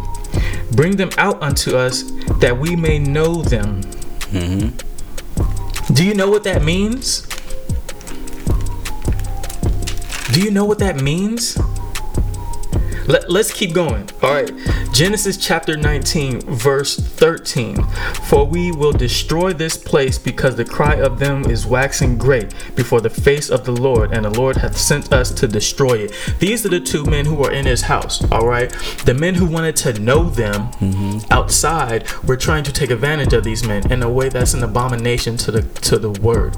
Bring 0.73 0.97
them 0.97 1.11
out 1.17 1.41
unto 1.41 1.77
us 1.77 2.03
that 2.41 2.59
we 2.59 2.75
may 2.75 2.99
know 2.99 3.43
them. 3.43 3.83
Mm-hmm. 4.33 5.95
Do 5.95 6.05
you 6.05 6.15
know 6.15 6.31
what 6.31 6.45
that 6.45 6.63
means? 6.63 7.27
Do 10.33 10.41
you 10.41 10.51
know 10.51 10.65
what 10.65 10.79
that 10.79 10.97
means? 10.97 11.59
Let, 13.13 13.31
let's 13.31 13.53
keep 13.53 13.75
going. 13.75 14.09
All 14.23 14.33
right. 14.33 14.51
Genesis 14.91 15.37
chapter 15.37 15.77
19, 15.77 16.41
verse 16.41 16.97
13. 16.97 17.85
For 18.25 18.47
we 18.47 18.73
will 18.73 18.93
destroy 18.93 19.53
this 19.53 19.77
place 19.77 20.19
because 20.19 20.57
the 20.57 20.65
cry 20.65 20.95
of 20.95 21.19
them 21.19 21.45
is 21.45 21.67
waxing 21.67 22.17
great 22.17 22.55
before 22.75 23.03
the 23.03 23.11
face 23.11 23.51
of 23.51 23.67
the 23.67 23.73
Lord, 23.73 24.13
and 24.13 24.25
the 24.25 24.31
Lord 24.31 24.57
hath 24.57 24.79
sent 24.79 25.13
us 25.13 25.31
to 25.33 25.47
destroy 25.47 25.99
it. 25.99 26.15
These 26.39 26.65
are 26.65 26.71
the 26.71 26.81
two 26.81 27.05
men 27.05 27.27
who 27.27 27.45
are 27.45 27.53
in 27.53 27.67
his 27.67 27.83
house. 27.83 28.25
All 28.33 28.47
right. 28.47 28.71
The 29.05 29.13
men 29.13 29.35
who 29.35 29.45
wanted 29.45 29.77
to 29.77 29.93
know 30.01 30.31
them 30.31 30.69
mm-hmm. 30.73 31.31
outside 31.31 32.11
were 32.23 32.39
trying 32.39 32.65
to 32.65 32.73
take 32.73 32.91
advantage 32.91 33.35
of 33.35 33.45
these 33.45 33.63
men 33.67 33.93
in 33.93 34.03
a 34.03 34.11
way 34.11 34.31
that's 34.31 34.55
an 34.55 34.63
abomination 34.63 35.37
to 35.37 35.51
the 35.51 35.63
to 35.81 35.99
the 35.99 36.13
word. 36.23 36.57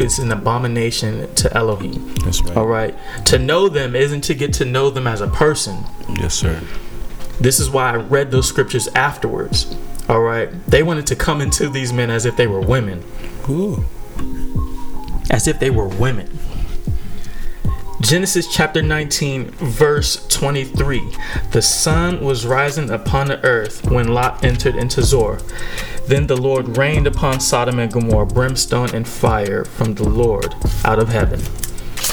It's 0.00 0.18
an 0.18 0.32
abomination 0.32 1.32
to 1.36 1.56
Elohim. 1.56 2.12
That's 2.24 2.42
right. 2.42 2.56
All 2.56 2.66
right. 2.66 2.98
To 3.26 3.38
know 3.38 3.68
them 3.68 3.94
isn't 3.94 4.22
to 4.22 4.34
get 4.34 4.52
to 4.54 4.64
know 4.64 4.90
them 4.90 5.06
as 5.06 5.20
a 5.20 5.28
person. 5.28 5.84
Yes, 6.08 6.34
sir. 6.34 6.62
This 7.40 7.58
is 7.58 7.70
why 7.70 7.90
I 7.90 7.96
read 7.96 8.30
those 8.30 8.48
scriptures 8.48 8.88
afterwards. 8.88 9.74
All 10.08 10.20
right. 10.20 10.50
They 10.66 10.82
wanted 10.82 11.06
to 11.08 11.16
come 11.16 11.40
into 11.40 11.68
these 11.68 11.92
men 11.92 12.10
as 12.10 12.26
if 12.26 12.36
they 12.36 12.46
were 12.46 12.60
women, 12.60 13.02
Ooh. 13.48 13.84
as 15.30 15.46
if 15.48 15.58
they 15.58 15.70
were 15.70 15.88
women. 15.88 16.38
Genesis 18.00 18.52
chapter 18.52 18.82
19, 18.82 19.52
verse 19.52 20.26
23. 20.26 21.00
The 21.52 21.62
sun 21.62 22.20
was 22.20 22.44
rising 22.44 22.90
upon 22.90 23.28
the 23.28 23.42
earth 23.44 23.88
when 23.88 24.08
Lot 24.08 24.44
entered 24.44 24.74
into 24.74 25.02
Zoar. 25.02 25.38
Then 26.08 26.26
the 26.26 26.36
Lord 26.36 26.76
rained 26.76 27.06
upon 27.06 27.38
Sodom 27.38 27.78
and 27.78 27.92
Gomorrah 27.92 28.26
brimstone 28.26 28.92
and 28.92 29.06
fire 29.06 29.64
from 29.64 29.94
the 29.94 30.08
Lord 30.08 30.52
out 30.84 30.98
of 30.98 31.10
heaven. 31.10 31.40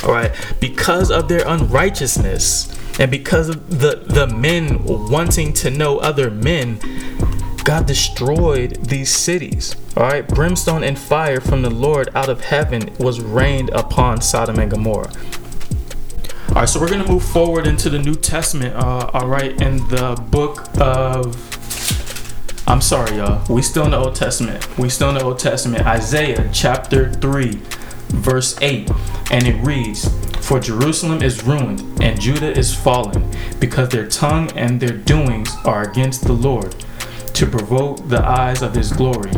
All 0.03 0.11
right, 0.11 0.31
because 0.59 1.09
of 1.09 1.27
their 1.27 1.45
unrighteousness 1.47 2.67
and 2.99 3.09
because 3.09 3.49
of 3.49 3.79
the 3.79 4.03
the 4.05 4.27
men 4.27 4.83
wanting 4.83 5.53
to 5.53 5.71
know 5.71 5.97
other 5.99 6.29
men, 6.29 6.79
God 7.63 7.85
destroyed 7.85 8.85
these 8.85 9.09
cities. 9.09 9.75
All 9.95 10.03
right, 10.03 10.27
brimstone 10.27 10.83
and 10.83 10.99
fire 10.99 11.39
from 11.39 11.61
the 11.61 11.69
Lord 11.69 12.09
out 12.13 12.29
of 12.29 12.41
heaven 12.41 12.93
was 12.99 13.21
rained 13.21 13.69
upon 13.71 14.21
Sodom 14.21 14.59
and 14.59 14.69
Gomorrah. 14.69 15.11
All 16.49 16.55
right, 16.55 16.67
so 16.67 16.79
we're 16.79 16.89
gonna 16.89 17.07
move 17.07 17.23
forward 17.23 17.67
into 17.67 17.89
the 17.89 17.99
New 17.99 18.15
Testament. 18.15 18.75
Uh, 18.75 19.09
all 19.13 19.27
right, 19.27 19.61
in 19.61 19.77
the 19.89 20.15
book 20.29 20.67
of, 20.79 21.37
I'm 22.67 22.81
sorry, 22.81 23.17
y'all. 23.17 23.45
We 23.47 23.61
still 23.61 23.85
in 23.85 23.91
the 23.91 23.97
Old 23.97 24.15
Testament. 24.15 24.77
We 24.77 24.89
still 24.89 25.09
in 25.09 25.15
the 25.15 25.23
Old 25.23 25.39
Testament. 25.39 25.85
Isaiah 25.85 26.49
chapter 26.51 27.13
three, 27.13 27.61
verse 28.09 28.59
eight, 28.61 28.89
and 29.31 29.47
it 29.47 29.55
reads, 29.63 30.09
"For 30.49 30.59
Jerusalem 30.59 31.21
is 31.21 31.43
ruined 31.43 31.83
and 32.01 32.19
Judah 32.19 32.57
is 32.57 32.73
fallen, 32.73 33.23
because 33.59 33.89
their 33.89 34.07
tongue 34.07 34.49
and 34.55 34.79
their 34.79 34.97
doings 34.97 35.55
are 35.63 35.83
against 35.83 36.23
the 36.23 36.33
Lord, 36.33 36.73
to 37.33 37.45
provoke 37.45 38.09
the 38.09 38.27
eyes 38.27 38.63
of 38.63 38.73
His 38.73 38.91
glory." 38.91 39.31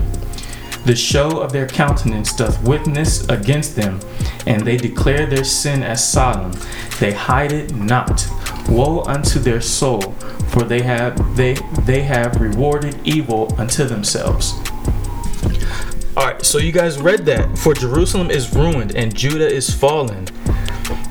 The 0.85 0.95
show 0.95 1.41
of 1.41 1.51
their 1.51 1.67
countenance 1.67 2.31
doth 2.33 2.63
witness 2.63 3.27
against 3.27 3.75
them, 3.75 3.99
and 4.47 4.61
they 4.61 4.77
declare 4.77 5.25
their 5.25 5.43
sin 5.43 5.83
as 5.83 6.01
Sodom. 6.01 6.53
They 7.01 7.11
hide 7.11 7.51
it 7.51 7.75
not. 7.75 8.25
Woe 8.69 9.03
unto 9.05 9.37
their 9.37 9.59
soul, 9.59 10.15
for 10.47 10.63
they 10.63 10.81
have 10.81 11.35
they 11.35 11.57
they 11.85 12.03
have 12.03 12.39
rewarded 12.39 12.95
evil 13.03 13.53
unto 13.57 13.83
themselves. 13.83 14.53
All 16.15 16.25
right, 16.27 16.45
so 16.45 16.57
you 16.57 16.71
guys 16.71 17.01
read 17.01 17.25
that. 17.25 17.57
For 17.57 17.73
Jerusalem 17.73 18.31
is 18.31 18.55
ruined 18.55 18.95
and 18.95 19.13
Judah 19.13 19.51
is 19.53 19.73
fallen, 19.73 20.27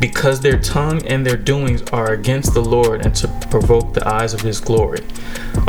because 0.01 0.41
their 0.41 0.59
tongue 0.59 1.07
and 1.07 1.27
their 1.27 1.37
doings 1.37 1.83
are 1.93 2.13
against 2.13 2.55
the 2.55 2.63
Lord 2.63 3.05
and 3.05 3.15
to 3.17 3.29
provoke 3.51 3.95
the 3.95 4.07
eyes 4.09 4.35
of 4.35 4.41
his 4.41 4.61
glory. 4.61 5.05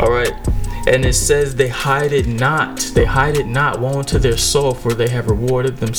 All 0.00 0.10
right. 0.10 0.34
And 0.86 1.04
it 1.04 1.14
says 1.14 1.54
they 1.54 1.68
hide 1.68 2.12
it 2.12 2.26
not. 2.26 2.78
They 2.94 3.04
hide 3.04 3.36
it 3.36 3.46
not. 3.46 3.80
Woe 3.80 3.98
unto 3.98 4.18
their 4.18 4.36
soul, 4.36 4.74
for 4.74 4.94
they 4.94 5.08
have 5.08 5.28
rewarded 5.28 5.76
them. 5.78 5.92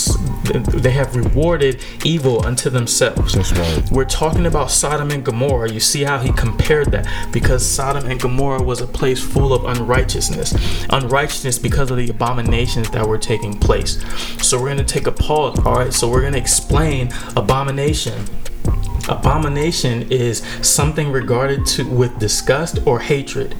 They 0.81 0.91
have 0.91 1.15
rewarded 1.15 1.81
evil 2.03 2.45
unto 2.45 2.69
themselves. 2.69 3.33
That's 3.33 3.53
right. 3.53 3.91
We're 3.91 4.05
talking 4.05 4.45
about 4.45 4.71
Sodom 4.71 5.11
and 5.11 5.23
Gomorrah. 5.23 5.71
You 5.71 5.79
see 5.79 6.03
how 6.03 6.19
he 6.19 6.31
compared 6.33 6.91
that 6.91 7.07
because 7.31 7.65
Sodom 7.65 8.09
and 8.09 8.19
Gomorrah 8.19 8.61
was 8.61 8.81
a 8.81 8.87
place 8.87 9.23
full 9.23 9.53
of 9.53 9.63
unrighteousness. 9.65 10.85
Unrighteousness 10.89 11.59
because 11.59 11.89
of 11.89 11.97
the 11.97 12.09
abominations 12.09 12.89
that 12.91 13.07
were 13.07 13.17
taking 13.17 13.57
place. 13.57 14.03
So 14.43 14.59
we're 14.59 14.73
going 14.73 14.77
to 14.77 14.83
take 14.83 15.07
a 15.07 15.11
pause. 15.11 15.59
All 15.65 15.75
right. 15.75 15.93
So 15.93 16.09
we're 16.09 16.21
going 16.21 16.33
to 16.33 16.39
explain 16.39 17.09
abomination. 17.35 18.25
Abomination 19.09 20.11
is 20.11 20.39
something 20.61 21.11
regarded 21.11 21.65
to 21.67 21.83
with 21.83 22.17
disgust 22.19 22.79
or 22.85 22.99
hatred. 22.99 23.55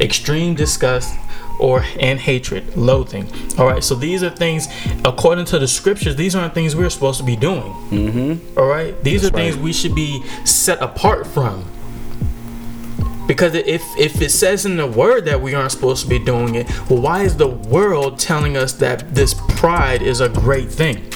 Extreme 0.00 0.54
disgust 0.54 1.14
or 1.58 1.84
and 2.00 2.18
hatred, 2.18 2.76
loathing. 2.76 3.28
All 3.58 3.66
right, 3.66 3.82
so 3.82 3.94
these 3.94 4.22
are 4.22 4.30
things 4.30 4.68
according 5.04 5.46
to 5.46 5.58
the 5.58 5.68
scriptures, 5.68 6.16
these 6.16 6.34
aren't 6.34 6.54
things 6.54 6.76
we're 6.76 6.90
supposed 6.90 7.18
to 7.18 7.24
be 7.24 7.36
doing. 7.36 7.72
Mm-hmm. 7.90 8.58
All 8.58 8.66
right, 8.66 9.02
these 9.02 9.22
That's 9.22 9.34
are 9.34 9.36
things 9.36 9.56
we 9.56 9.72
should 9.72 9.94
be 9.94 10.22
set 10.44 10.82
apart 10.82 11.26
from. 11.26 11.64
Because 13.26 13.54
if 13.54 13.82
if 13.98 14.22
it 14.22 14.30
says 14.30 14.66
in 14.66 14.76
the 14.76 14.86
word 14.86 15.24
that 15.24 15.40
we 15.40 15.54
aren't 15.54 15.72
supposed 15.72 16.04
to 16.04 16.08
be 16.08 16.18
doing 16.18 16.54
it, 16.54 16.68
well, 16.88 17.00
why 17.00 17.22
is 17.22 17.36
the 17.36 17.48
world 17.48 18.18
telling 18.18 18.56
us 18.56 18.72
that 18.74 19.14
this 19.14 19.34
pride 19.48 20.00
is 20.00 20.20
a 20.20 20.28
great 20.28 20.70
thing? 20.70 21.10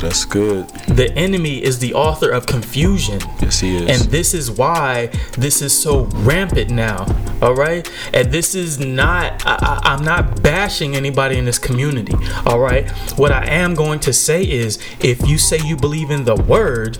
Ooh, 0.00 0.06
that's 0.06 0.24
good. 0.24 0.68
The 0.88 1.12
enemy 1.16 1.62
is 1.62 1.78
the 1.78 1.94
author 1.94 2.30
of 2.30 2.46
confusion. 2.46 3.20
Yes, 3.40 3.60
he 3.60 3.76
is. 3.76 4.02
And 4.02 4.10
this 4.10 4.34
is 4.34 4.50
why 4.50 5.06
this 5.36 5.62
is 5.62 5.80
so 5.80 6.04
rampant 6.14 6.70
now. 6.70 7.06
All 7.42 7.54
right. 7.54 7.90
And 8.12 8.30
this 8.30 8.54
is 8.54 8.78
not, 8.78 9.44
I, 9.46 9.58
I, 9.60 9.80
I'm 9.92 10.04
not 10.04 10.42
bashing 10.42 10.96
anybody 10.96 11.36
in 11.36 11.44
this 11.44 11.58
community. 11.58 12.14
All 12.46 12.58
right. 12.60 12.90
What 13.18 13.32
I 13.32 13.46
am 13.46 13.74
going 13.74 14.00
to 14.00 14.12
say 14.12 14.42
is 14.42 14.78
if 15.00 15.26
you 15.26 15.38
say 15.38 15.58
you 15.64 15.76
believe 15.76 16.10
in 16.10 16.24
the 16.24 16.36
word, 16.36 16.96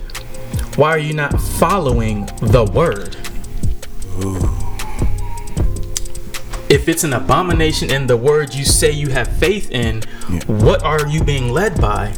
why 0.75 0.89
are 0.89 0.99
you 0.99 1.13
not 1.13 1.39
following 1.39 2.25
the 2.41 2.63
word? 2.63 3.17
If 6.69 6.87
it's 6.87 7.03
an 7.03 7.13
abomination 7.13 7.91
in 7.91 8.07
the 8.07 8.15
word 8.15 8.53
you 8.53 8.63
say 8.63 8.91
you 8.91 9.09
have 9.09 9.27
faith 9.27 9.71
in, 9.71 10.03
what 10.47 10.83
are 10.83 11.05
you 11.07 11.23
being 11.23 11.51
led 11.51 11.79
by? 11.81 12.13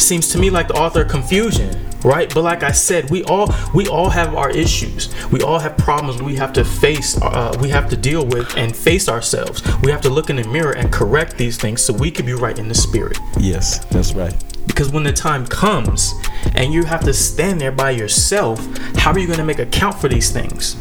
Seems 0.00 0.28
to 0.28 0.38
me 0.38 0.50
like 0.50 0.68
the 0.68 0.74
author 0.74 1.02
of 1.02 1.08
confusion 1.08 1.84
right? 2.04 2.32
But 2.32 2.42
like 2.42 2.62
i 2.62 2.70
said 2.70 3.10
we 3.10 3.24
all 3.24 3.52
we 3.74 3.88
all 3.88 4.10
have 4.10 4.34
our 4.34 4.50
issues. 4.50 5.12
We 5.30 5.40
all 5.42 5.58
have 5.58 5.76
problems 5.76 6.22
we 6.22 6.36
have 6.36 6.52
to 6.54 6.64
face 6.64 7.20
uh, 7.20 7.56
we 7.60 7.68
have 7.70 7.88
to 7.90 7.96
deal 7.96 8.24
with 8.24 8.56
and 8.56 8.74
face 8.76 9.08
ourselves. 9.08 9.62
We 9.82 9.90
have 9.90 10.00
to 10.02 10.08
look 10.10 10.30
in 10.30 10.36
the 10.36 10.44
mirror 10.48 10.72
and 10.72 10.92
correct 10.92 11.36
these 11.38 11.56
things 11.56 11.82
so 11.82 11.92
we 11.92 12.10
can 12.10 12.26
be 12.26 12.34
right 12.34 12.58
in 12.58 12.68
the 12.68 12.74
spirit. 12.74 13.18
Yes, 13.38 13.84
that's 13.86 14.14
right. 14.14 14.34
because 14.66 14.90
when 14.92 15.02
the 15.02 15.12
time 15.12 15.46
comes 15.46 16.14
and 16.54 16.72
you 16.72 16.84
have 16.84 17.00
to 17.04 17.12
stand 17.12 17.60
there 17.60 17.72
by 17.72 17.90
yourself 17.90 18.64
how 18.96 19.12
are 19.12 19.18
you 19.18 19.26
going 19.26 19.38
to 19.38 19.44
make 19.44 19.58
account 19.58 19.98
for 20.00 20.08
these 20.08 20.30
things? 20.30 20.76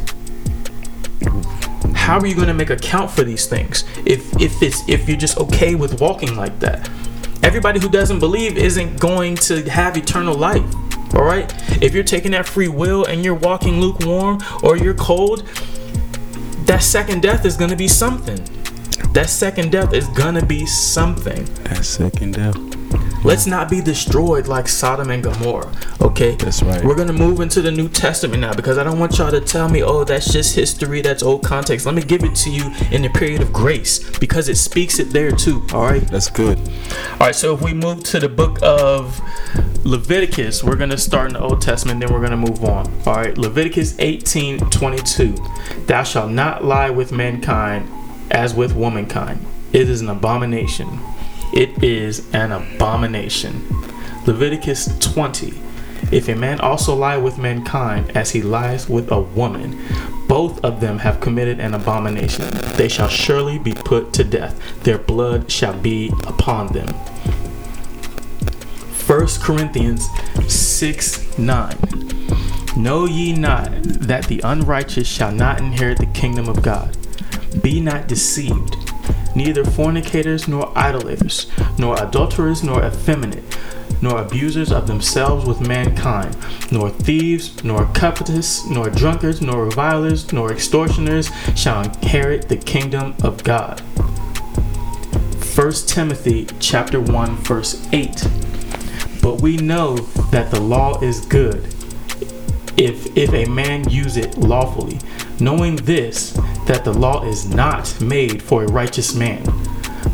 How 1.96 2.20
are 2.20 2.26
you 2.28 2.36
going 2.36 2.48
to 2.48 2.54
make 2.54 2.70
account 2.70 3.12
for 3.12 3.24
these 3.24 3.48
things? 3.48 3.84
If 4.06 4.40
if 4.40 4.62
it's 4.62 4.88
if 4.88 5.08
you're 5.10 5.18
just 5.18 5.38
okay 5.38 5.76
with 5.76 6.00
walking 6.00 6.36
like 6.36 6.60
that 6.60 6.90
everybody 7.48 7.80
who 7.80 7.90
doesn't 7.90 8.20
believe 8.20 8.58
isn't 8.58 9.00
going 9.00 9.34
to 9.36 9.68
have 9.70 9.98
eternal 9.98 10.36
life 10.36 10.70
all 11.16 11.24
right? 11.24 11.52
If 11.82 11.94
you're 11.94 12.04
taking 12.04 12.32
that 12.32 12.46
free 12.46 12.68
will 12.68 13.06
and 13.06 13.24
you're 13.24 13.34
walking 13.34 13.80
lukewarm 13.80 14.40
or 14.62 14.78
you're 14.78 14.94
cold 14.94 15.48
that 16.68 16.84
second 16.84 17.22
death 17.22 17.46
is 17.46 17.56
going 17.56 17.70
to 17.70 17.78
be 17.78 17.88
something. 17.88 18.44
That 19.14 19.30
second 19.30 19.72
death 19.72 19.94
is 19.94 20.06
going 20.10 20.36
to 20.36 20.46
be 20.46 20.66
something. 20.66 21.46
That 21.64 21.86
second 21.86 22.34
death. 22.34 22.77
Let's 23.24 23.48
not 23.48 23.70
be 23.70 23.82
destroyed 23.82 24.48
like 24.48 24.68
Sodom 24.68 25.10
and 25.10 25.24
Gomorrah. 25.24 25.72
Okay, 26.02 26.36
That's 26.36 26.62
right. 26.64 26.84
We're 26.84 26.96
gonna 26.96 27.14
move 27.14 27.40
into 27.40 27.62
the 27.62 27.72
New 27.72 27.90
Testament 27.90 28.42
now 28.42 28.54
because 28.54 28.78
I 28.78 28.84
don't 28.84 29.00
want 29.00 29.18
y'all 29.18 29.32
to 29.32 29.42
tell 29.42 29.70
me, 29.70 29.84
oh, 29.84 30.04
that's 30.04 30.32
just 30.32 30.56
history, 30.56 31.02
that's 31.02 31.24
old 31.24 31.44
context. 31.44 31.86
Let 31.86 31.96
me 31.96 32.02
give 32.02 32.24
it 32.24 32.36
to 32.36 32.50
you 32.50 32.72
in 32.92 33.02
the 33.02 33.10
period 33.10 33.42
of 33.42 33.52
grace 33.52 34.18
because 34.20 34.50
it 34.50 34.56
speaks 34.56 35.00
it 35.00 35.10
there 35.12 35.32
too. 35.32 35.66
All 35.74 35.84
right. 35.84 36.02
That's 36.08 36.30
good. 36.30 36.58
All 37.14 37.28
right, 37.28 37.36
so 37.36 37.54
if 37.54 37.62
we 37.62 37.74
move 37.74 38.04
to 38.06 38.20
the 38.20 38.30
book 38.30 38.60
of 38.62 39.20
Leviticus, 39.84 40.64
we're 40.64 40.76
going 40.76 40.90
to 40.90 40.98
start 40.98 41.28
in 41.28 41.34
the 41.34 41.40
Old 41.40 41.62
Testament, 41.62 42.00
then 42.00 42.12
we're 42.12 42.26
going 42.26 42.32
to 42.32 42.38
move 42.38 42.64
on. 42.64 42.88
All 43.06 43.16
right, 43.16 43.38
Leviticus 43.38 43.96
18 44.00 44.70
22. 44.70 45.36
Thou 45.86 46.04
shalt 46.04 46.32
not 46.32 46.64
lie 46.64 46.90
with 46.90 47.12
mankind 47.12 47.90
as 48.32 48.54
with 48.54 48.74
womankind. 48.74 49.46
It 49.74 49.90
is 49.90 50.02
an 50.02 50.10
abomination. 50.10 51.00
It 51.54 51.84
is 51.84 52.32
an 52.34 52.52
abomination. 52.52 53.66
Leviticus 54.26 54.98
20. 55.00 55.54
If 56.12 56.30
a 56.30 56.36
man 56.36 56.62
also 56.62 56.96
lie 56.96 57.18
with 57.18 57.38
mankind 57.38 58.16
as 58.16 58.32
he 58.32 58.42
lies 58.42 58.88
with 58.88 59.12
a 59.12 59.20
woman, 59.20 59.82
both 60.28 60.64
of 60.64 60.80
them 60.80 61.00
have 61.00 61.20
committed 61.20 61.60
an 61.60 61.74
abomination. 61.74 62.46
They 62.76 62.88
shall 62.88 63.10
surely 63.10 63.58
be 63.58 63.74
put 63.74 64.14
to 64.14 64.24
death. 64.24 64.84
Their 64.84 64.98
blood 64.98 65.52
shall 65.52 65.78
be 65.78 66.10
upon 66.26 66.68
them. 66.68 66.88
1 69.08 69.28
Corinthians 69.42 70.08
6 70.48 71.38
9. 71.38 71.78
Know 72.78 73.06
ye 73.06 73.34
not 73.34 73.72
that 73.84 74.26
the 74.28 74.40
unrighteous 74.44 75.08
shall 75.08 75.32
not 75.32 75.60
inherit 75.60 75.98
the 75.98 76.06
kingdom 76.06 76.48
of 76.48 76.62
God? 76.62 76.96
Be 77.62 77.82
not 77.82 78.08
deceived. 78.08 78.77
Neither 79.36 79.64
fornicators, 79.64 80.48
nor 80.48 80.76
idolaters, 80.78 81.48
nor 81.78 82.02
adulterers, 82.02 82.64
nor 82.64 82.84
effeminate, 82.84 83.58
nor 84.02 84.22
abusers 84.22 84.72
of 84.72 84.88
themselves 84.88 85.46
with 85.46 85.62
mankind, 85.62 86.36
nor 86.72 86.90
thieves, 86.90 87.64
nor 87.64 87.86
covetous, 87.94 88.66
nor 88.68 88.90
drunkards, 88.90 89.42
nor 89.42 89.66
revilers, 89.66 90.32
nor 90.32 90.52
extortioners 90.52 91.30
shall 91.56 91.84
inherit 91.84 92.50
the 92.50 92.58
kingdom 92.58 93.16
of 93.24 93.44
God. 93.44 93.82
1 95.56 95.72
Timothy 95.88 96.48
chapter 96.60 97.02
1 97.02 97.36
verse 97.38 97.88
8. 97.92 98.28
But 99.22 99.42
we 99.42 99.58
know 99.58 99.98
that 100.32 100.52
the 100.52 100.60
law 100.60 101.02
is 101.02 101.26
good 101.26 101.74
if 102.78 103.18
if 103.18 103.34
a 103.34 103.46
man 103.46 103.90
use 103.90 104.18
it 104.18 104.38
lawfully, 104.38 105.00
knowing 105.40 105.76
this 105.78 106.38
that 106.68 106.84
the 106.84 106.94
law 106.94 107.24
is 107.24 107.48
not 107.48 108.00
made 108.02 108.44
for 108.44 108.64
a 108.64 108.72
righteous 108.72 109.16
man, 109.16 109.44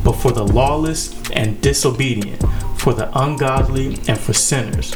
but 0.04 0.14
for 0.14 0.32
the 0.32 0.44
lawless 0.44 1.14
and 1.32 1.60
disobedient, 1.62 2.42
for 2.78 2.94
the 2.94 3.10
ungodly 3.20 3.98
and 4.08 4.20
for 4.20 4.34
sinners, 4.34 4.96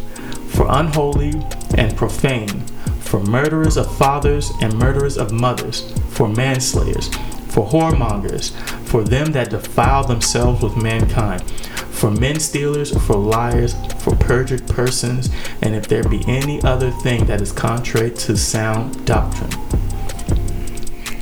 for 0.49 0.67
unholy 0.69 1.33
and 1.75 1.97
profane, 1.97 2.61
for 2.99 3.19
murderers 3.21 3.75
of 3.75 3.97
fathers 3.97 4.51
and 4.61 4.73
murderers 4.77 5.17
of 5.17 5.31
mothers, 5.31 5.91
for 6.09 6.27
manslayers, 6.27 7.07
for 7.47 7.65
whoremongers, 7.65 8.51
for 8.85 9.03
them 9.03 9.31
that 9.31 9.49
defile 9.49 10.03
themselves 10.03 10.61
with 10.61 10.77
mankind, 10.77 11.41
for 11.89 12.11
men 12.11 12.39
stealers, 12.39 12.91
for 13.05 13.15
liars, 13.15 13.73
for 14.03 14.15
perjured 14.17 14.67
persons, 14.67 15.29
and 15.61 15.73
if 15.73 15.87
there 15.87 16.03
be 16.03 16.23
any 16.27 16.61
other 16.61 16.91
thing 16.91 17.25
that 17.25 17.41
is 17.41 17.51
contrary 17.51 18.11
to 18.11 18.37
sound 18.37 19.03
doctrine. 19.05 19.49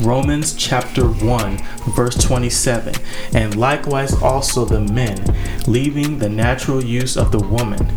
Romans 0.02 0.54
chapter 0.54 1.06
1, 1.06 1.58
verse 1.96 2.16
27. 2.16 2.94
And 3.34 3.56
likewise 3.56 4.14
also 4.14 4.66
the 4.66 4.82
men, 4.82 5.24
leaving 5.68 6.20
the 6.20 6.30
natural 6.30 6.84
use 6.84 7.16
of 7.16 7.32
the 7.32 7.40
woman, 7.40 7.92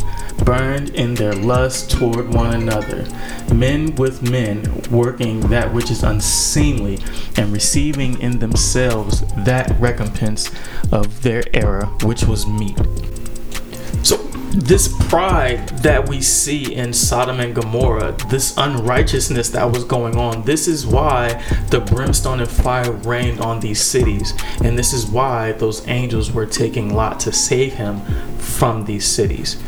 burned 0.44 0.90
in 0.90 1.14
their 1.14 1.34
lust 1.34 1.90
toward 1.90 2.32
one 2.32 2.54
another, 2.54 3.06
men 3.52 3.94
with 3.96 4.22
men, 4.22 4.82
working 4.90 5.40
that 5.48 5.74
which 5.74 5.90
is 5.90 6.04
unseemly, 6.04 6.98
and 7.36 7.52
receiving 7.52 8.20
in 8.20 8.38
themselves 8.38 9.22
that 9.44 9.78
recompense 9.80 10.50
of 10.92 11.22
their 11.22 11.42
error 11.52 11.86
which 12.02 12.22
was 12.24 12.46
meet. 12.46 12.78
This 14.50 14.88
pride 15.08 15.68
that 15.80 16.08
we 16.08 16.22
see 16.22 16.74
in 16.74 16.92
Sodom 16.92 17.38
and 17.38 17.54
Gomorrah, 17.54 18.16
this 18.28 18.56
unrighteousness 18.56 19.50
that 19.50 19.70
was 19.70 19.84
going 19.84 20.16
on, 20.16 20.42
this 20.42 20.66
is 20.66 20.86
why 20.86 21.42
the 21.70 21.80
brimstone 21.80 22.40
and 22.40 22.48
fire 22.48 22.90
rained 22.92 23.40
on 23.40 23.60
these 23.60 23.80
cities. 23.80 24.32
And 24.64 24.78
this 24.78 24.94
is 24.94 25.06
why 25.06 25.52
those 25.52 25.86
angels 25.86 26.32
were 26.32 26.46
taking 26.46 26.94
Lot 26.94 27.20
to 27.20 27.32
save 27.32 27.74
him 27.74 28.00
from 28.38 28.86
these 28.86 29.06
cities. 29.06 29.62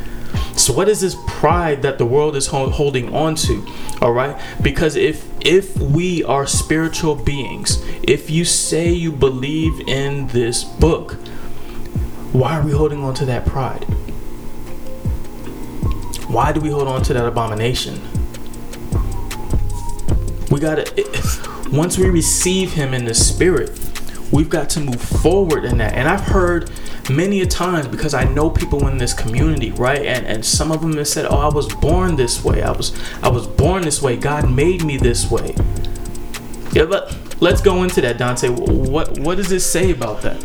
So 0.57 0.73
what 0.73 0.89
is 0.89 1.01
this 1.01 1.17
pride 1.26 1.83
that 1.83 1.99
the 1.99 2.07
world 2.07 2.35
is 2.35 2.47
holding 2.47 3.15
on 3.15 3.35
to? 3.37 3.67
All 4.00 4.13
right? 4.13 4.41
Because 4.63 4.97
if 4.97 5.28
if 5.41 5.76
we 5.76 6.23
are 6.25 6.47
spiritual 6.47 7.15
beings, 7.17 7.83
if 8.02 8.31
you 8.31 8.45
say 8.45 8.91
you 8.91 9.13
believe 9.13 9.89
in 9.89 10.26
this 10.28 10.65
book, 10.65 11.13
why 12.33 12.59
are 12.59 12.63
we 12.63 12.73
holding 12.73 13.02
on 13.02 13.15
to 13.15 13.25
that 13.26 13.47
pride? 13.47 13.87
Why 16.30 16.52
do 16.52 16.60
we 16.60 16.71
hold 16.71 16.86
on 16.86 17.02
to 17.02 17.12
that 17.14 17.26
abomination? 17.26 18.00
We 20.49 20.60
gotta, 20.60 20.86
once 21.73 21.99
we 21.99 22.08
receive 22.08 22.73
Him 22.73 22.95
in 22.95 23.04
the 23.04 23.14
Spirit, 23.14 23.71
we've 24.30 24.49
got 24.49 24.71
to 24.71 24.80
move 24.80 25.00
forward 25.00 25.64
in 25.64 25.78
that. 25.78 25.95
And 25.95 26.08
I've 26.08 26.21
heard 26.21 26.71
many 27.10 27.40
a 27.40 27.47
times 27.47 27.88
because 27.88 28.14
I 28.14 28.25
know 28.25 28.49
people 28.49 28.86
in 28.86 28.97
this 28.97 29.12
community, 29.12 29.73
right? 29.73 30.06
And 30.06 30.25
and 30.26 30.45
some 30.45 30.71
of 30.71 30.82
them 30.82 30.97
have 30.97 31.08
said, 31.08 31.26
"Oh, 31.28 31.36
I 31.36 31.49
was 31.49 31.66
born 31.75 32.16
this 32.16 32.45
way. 32.45 32.62
I 32.62 32.71
was 32.71 32.97
I 33.23 33.28
was 33.28 33.47
born 33.47 33.82
this 33.82 34.00
way. 34.00 34.16
God 34.16 34.50
made 34.50 34.84
me 34.84 34.97
this 34.97 35.30
way." 35.30 35.54
Yeah, 36.73 36.84
but 36.84 37.16
let's 37.40 37.60
go 37.60 37.82
into 37.82 38.00
that, 38.02 38.19
Dante. 38.19 38.49
What 38.49 39.19
what 39.19 39.36
does 39.36 39.49
this 39.49 39.66
say 39.71 39.90
about 39.90 40.23
that? 40.23 40.40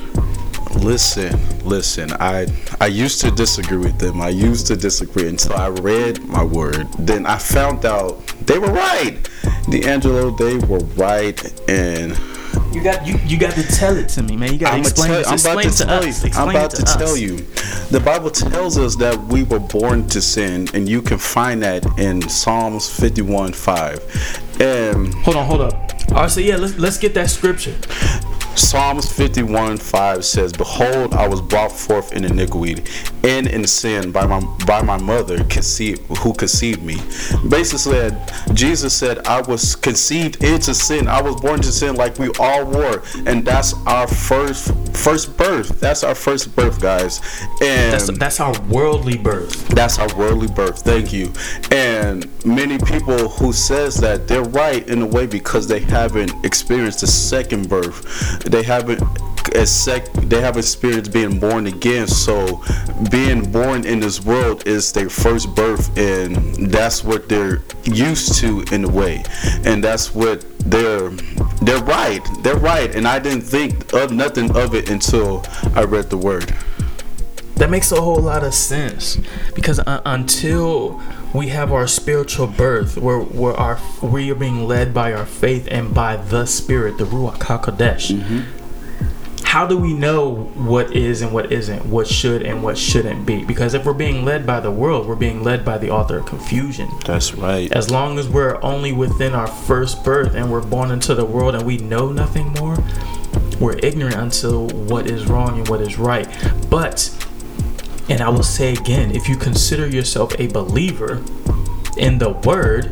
Listen, 0.83 1.39
listen. 1.63 2.11
I 2.19 2.47
I 2.79 2.87
used 2.87 3.21
to 3.21 3.31
disagree 3.31 3.77
with 3.77 3.97
them. 3.97 4.21
I 4.21 4.29
used 4.29 4.67
to 4.67 4.75
disagree 4.75 5.27
until 5.27 5.55
I 5.55 5.69
read 5.69 6.23
my 6.25 6.43
word. 6.43 6.87
Then 6.99 7.25
I 7.25 7.37
found 7.37 7.85
out 7.85 8.25
they 8.45 8.59
were 8.59 8.71
right. 8.71 9.27
D'Angelo, 9.69 10.31
they 10.31 10.57
were 10.57 10.79
right, 10.95 11.41
and 11.69 12.11
You 12.73 12.83
got 12.83 13.07
you, 13.07 13.17
you 13.25 13.37
got 13.37 13.53
to 13.55 13.63
tell 13.63 13.95
it 13.97 14.09
to 14.09 14.23
me, 14.23 14.35
man. 14.35 14.53
You 14.53 14.59
got 14.59 14.73
to 14.73 14.79
explain, 14.79 15.09
tell, 15.09 15.21
it. 15.21 15.27
I'm 15.27 15.33
explain 15.33 15.59
about 15.59 15.71
to, 15.71 15.77
to 15.77 15.85
tell 15.85 16.03
us. 16.03 16.05
you. 16.05 16.27
Explain 16.27 16.49
I'm 16.49 16.55
about 16.55 16.71
to, 16.71 16.77
to, 16.77 16.97
tell 16.97 17.17
you. 17.17 17.37
The 17.89 18.01
Bible 18.03 18.29
tells 18.29 18.77
us 18.77 18.95
that 18.97 19.17
we 19.27 19.43
were 19.43 19.59
born 19.59 20.07
to 20.09 20.21
sin, 20.21 20.67
and 20.73 20.87
you 20.87 21.01
can 21.01 21.17
find 21.17 21.63
that 21.63 21.85
in 21.97 22.21
Psalms 22.29 22.89
51 22.89 23.53
5. 23.53 24.61
And 24.61 25.13
Hold 25.15 25.37
on, 25.37 25.45
hold 25.45 25.61
up. 25.61 25.73
All 26.11 26.21
right, 26.21 26.29
so 26.29 26.39
yeah, 26.39 26.55
let's 26.57 26.77
let's 26.77 26.97
get 26.97 27.13
that 27.15 27.29
scripture. 27.29 27.75
Psalms 28.55 29.11
51 29.11 29.77
5 29.77 30.23
says, 30.25 30.53
Behold, 30.53 31.13
I 31.13 31.27
was 31.27 31.41
brought 31.41 31.71
forth 31.71 32.13
in 32.13 32.23
iniquity 32.25 32.83
and 33.23 33.47
in 33.47 33.65
sin 33.67 34.11
by 34.11 34.25
my 34.25 34.39
by 34.65 34.81
my 34.81 34.97
mother 34.97 35.43
conceived, 35.45 36.01
who 36.19 36.33
conceived 36.33 36.81
me. 36.83 36.95
Basically, 37.49 38.11
Jesus 38.53 38.93
said, 38.93 39.19
I 39.27 39.41
was 39.41 39.75
conceived 39.75 40.43
into 40.43 40.73
sin. 40.73 41.07
I 41.07 41.21
was 41.21 41.35
born 41.35 41.61
to 41.61 41.71
sin 41.71 41.95
like 41.95 42.17
we 42.19 42.29
all 42.39 42.65
were. 42.65 43.03
And 43.25 43.45
that's 43.45 43.73
our 43.85 44.07
first 44.07 44.73
first 44.95 45.35
birth. 45.37 45.79
That's 45.79 46.03
our 46.03 46.15
first 46.15 46.55
birth, 46.55 46.81
guys. 46.81 47.19
And 47.61 47.93
That's 47.93 48.17
that's 48.17 48.39
our 48.39 48.53
worldly 48.69 49.17
birth. 49.17 49.67
that's 49.69 49.99
our 49.99 50.13
worldly 50.15 50.47
birth. 50.47 50.79
Thank 50.81 51.11
you. 51.11 51.31
And 51.71 52.25
many 52.45 52.77
people 52.77 53.29
who 53.29 53.51
says 53.53 53.95
that 53.97 54.27
they're 54.27 54.43
right 54.43 54.87
in 54.87 55.01
a 55.01 55.05
way 55.05 55.25
because 55.25 55.67
they 55.67 55.79
haven't 55.79 56.31
experienced 56.45 57.01
the 57.01 57.07
second 57.07 57.69
birth. 57.69 58.44
They 58.45 58.63
haven't 58.63 59.01
a 59.53 59.65
sec 59.65 60.11
they 60.13 60.41
have 60.41 60.57
experienced 60.57 61.13
being 61.13 61.39
born 61.39 61.67
again. 61.67 62.07
So 62.07 62.63
being 63.09 63.51
born 63.51 63.85
in 63.85 63.99
this 63.99 64.23
world 64.23 64.67
is 64.67 64.91
their 64.91 65.09
first 65.09 65.53
birth 65.55 65.95
and 65.97 66.35
that's 66.71 67.03
what 67.03 67.29
they're 67.29 67.61
used 67.83 68.35
to 68.39 68.65
in 68.71 68.83
a 68.85 68.89
way. 68.89 69.23
And 69.63 69.83
that's 69.83 70.13
what 70.13 70.45
they're 70.59 71.09
they're 71.61 71.83
right. 71.83 72.21
They're 72.41 72.57
right. 72.57 72.93
And 72.95 73.07
I 73.07 73.19
didn't 73.19 73.41
think 73.41 73.93
of 73.93 74.11
nothing 74.11 74.55
of 74.55 74.75
it 74.75 74.89
until 74.89 75.45
I 75.73 75.83
read 75.83 76.09
the 76.09 76.17
word. 76.17 76.53
That 77.55 77.69
makes 77.69 77.91
a 77.91 78.01
whole 78.01 78.17
lot 78.19 78.43
of 78.43 78.53
sense 78.53 79.17
because 79.53 79.79
uh, 79.79 80.01
until 80.05 81.01
we 81.35 81.49
have 81.49 81.71
our 81.71 81.87
spiritual 81.87 82.47
birth, 82.47 82.97
where 82.97 83.19
where 83.19 83.53
our 83.53 83.79
we 84.01 84.31
are 84.31 84.35
being 84.35 84.67
led 84.67 84.93
by 84.93 85.13
our 85.13 85.25
faith 85.25 85.67
and 85.71 85.93
by 85.93 86.17
the 86.17 86.45
Spirit, 86.45 86.97
the 86.97 87.05
Ruach 87.05 87.39
Hakodesh. 87.39 88.11
Mm-hmm. 88.11 88.41
How 89.43 89.65
do 89.65 89.77
we 89.77 89.93
know 89.93 90.49
what 90.55 90.93
is 90.93 91.21
and 91.21 91.31
what 91.31 91.51
isn't, 91.51 91.85
what 91.85 92.07
should 92.07 92.41
and 92.43 92.61
what 92.61 92.77
shouldn't 92.77 93.25
be? 93.25 93.45
Because 93.45 93.73
if 93.73 93.85
we're 93.85 93.93
being 93.93 94.25
led 94.25 94.45
by 94.45 94.59
the 94.59 94.71
world, 94.71 95.07
we're 95.07 95.15
being 95.15 95.43
led 95.43 95.63
by 95.63 95.77
the 95.77 95.89
author 95.89 96.17
of 96.17 96.25
confusion. 96.25 96.89
That's 97.05 97.33
right. 97.33 97.71
As 97.71 97.89
long 97.89 98.19
as 98.19 98.27
we're 98.27 98.61
only 98.61 98.91
within 98.91 99.33
our 99.33 99.47
first 99.47 100.03
birth 100.03 100.35
and 100.35 100.51
we're 100.51 100.65
born 100.65 100.91
into 100.91 101.15
the 101.15 101.23
world 101.23 101.55
and 101.55 101.65
we 101.65 101.77
know 101.77 102.11
nothing 102.11 102.51
more, 102.59 102.77
we're 103.61 103.77
ignorant 103.81 104.15
until 104.15 104.67
what 104.67 105.09
is 105.09 105.25
wrong 105.25 105.59
and 105.59 105.69
what 105.69 105.79
is 105.79 105.97
right. 105.97 106.27
But 106.69 107.09
And 108.07 108.21
I 108.21 108.29
will 108.29 108.43
say 108.43 108.73
again, 108.73 109.15
if 109.15 109.27
you 109.27 109.35
consider 109.35 109.87
yourself 109.87 110.39
a 110.39 110.47
believer 110.47 111.23
in 111.97 112.19
the 112.19 112.29
word, 112.45 112.85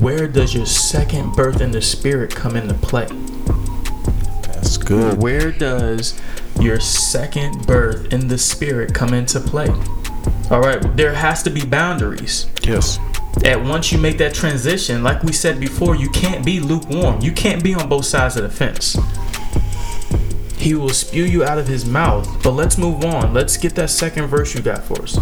where 0.00 0.26
does 0.26 0.54
your 0.54 0.66
second 0.66 1.34
birth 1.34 1.60
in 1.60 1.70
the 1.70 1.80
spirit 1.80 2.34
come 2.34 2.56
into 2.56 2.74
play? 2.74 3.06
That's 4.42 4.76
good. 4.76 5.22
Where 5.22 5.52
does 5.52 6.20
your 6.60 6.80
second 6.80 7.66
birth 7.66 8.12
in 8.12 8.26
the 8.26 8.38
spirit 8.38 8.92
come 8.92 9.14
into 9.14 9.38
play? 9.38 9.68
All 10.50 10.60
right, 10.60 10.96
there 10.96 11.14
has 11.14 11.42
to 11.44 11.50
be 11.50 11.64
boundaries. 11.64 12.46
Yes. 12.62 12.98
And 13.44 13.68
once 13.68 13.92
you 13.92 13.98
make 13.98 14.18
that 14.18 14.34
transition, 14.34 15.04
like 15.04 15.22
we 15.22 15.32
said 15.32 15.60
before, 15.60 15.94
you 15.94 16.08
can't 16.10 16.44
be 16.44 16.58
lukewarm. 16.58 17.20
You 17.20 17.32
can't 17.32 17.62
be 17.62 17.74
on 17.74 17.88
both 17.88 18.06
sides 18.06 18.36
of 18.36 18.42
the 18.42 18.48
fence. 18.48 18.96
He 20.56 20.74
will 20.74 20.90
spew 20.90 21.24
you 21.24 21.44
out 21.44 21.58
of 21.58 21.66
his 21.66 21.84
mouth. 21.84 22.42
But 22.42 22.52
let's 22.52 22.78
move 22.78 23.04
on. 23.04 23.34
Let's 23.34 23.56
get 23.56 23.74
that 23.76 23.90
second 23.90 24.26
verse 24.28 24.54
you 24.54 24.62
got 24.62 24.82
for 24.82 25.00
us. 25.02 25.18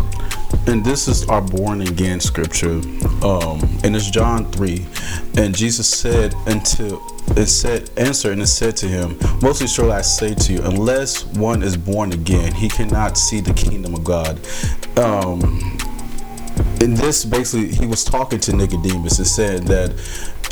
And 0.67 0.85
this 0.85 1.09
is 1.09 1.29
our 1.29 1.43
born 1.43 1.83
again 1.83 2.21
scripture. 2.21 2.81
Um, 3.23 3.61
and 3.83 3.95
it's 3.95 4.11
John 4.11 4.51
3. 4.53 4.87
And 5.37 5.55
Jesus 5.55 5.89
said 5.89 6.35
until 6.47 7.03
it 7.37 7.47
said 7.47 7.91
answer 7.97 8.33
and 8.33 8.41
it 8.41 8.47
said 8.47 8.77
to 8.79 8.87
him, 8.87 9.19
Mostly 9.43 9.67
surely 9.67 9.93
I 9.93 10.03
say 10.03 10.35
to 10.35 10.53
you, 10.53 10.63
unless 10.63 11.25
one 11.25 11.63
is 11.63 11.77
born 11.77 12.13
again, 12.13 12.55
he 12.55 12.69
cannot 12.69 13.19
see 13.19 13.41
the 13.41 13.53
kingdom 13.53 13.95
of 13.95 14.05
God. 14.05 14.39
Um 14.99 15.79
and 16.81 16.97
this 16.97 17.25
basically 17.25 17.73
he 17.73 17.87
was 17.87 18.05
talking 18.05 18.39
to 18.41 18.55
Nicodemus 18.55 19.19
and 19.19 19.27
said 19.27 19.63
that 19.65 19.91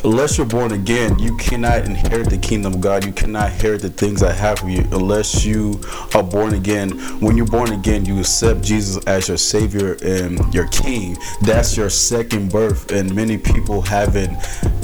unless 0.05 0.37
you're 0.37 0.47
born 0.47 0.73
again, 0.73 1.19
you 1.19 1.37
cannot 1.37 1.85
inherit 1.85 2.31
the 2.31 2.39
kingdom 2.39 2.75
of 2.75 2.81
God. 2.81 3.05
You 3.05 3.13
cannot 3.13 3.53
inherit 3.53 3.83
the 3.83 3.91
things 3.91 4.23
I 4.23 4.33
have 4.33 4.59
for 4.59 4.69
you 4.69 4.87
unless 4.93 5.45
you 5.45 5.81
are 6.15 6.23
born 6.23 6.55
again. 6.55 6.91
When 7.21 7.37
you're 7.37 7.47
born 7.47 7.73
again, 7.73 8.05
you 8.05 8.19
accept 8.21 8.63
Jesus 8.63 9.05
as 9.07 9.29
your 9.29 9.37
Savior 9.37 9.97
and 10.03 10.53
your 10.53 10.69
King. 10.69 11.17
That's 11.43 11.77
your 11.77 11.91
second 11.91 12.51
birth, 12.51 12.91
and 12.91 13.15
many 13.15 13.39
people 13.39 13.83
haven't 13.83 14.37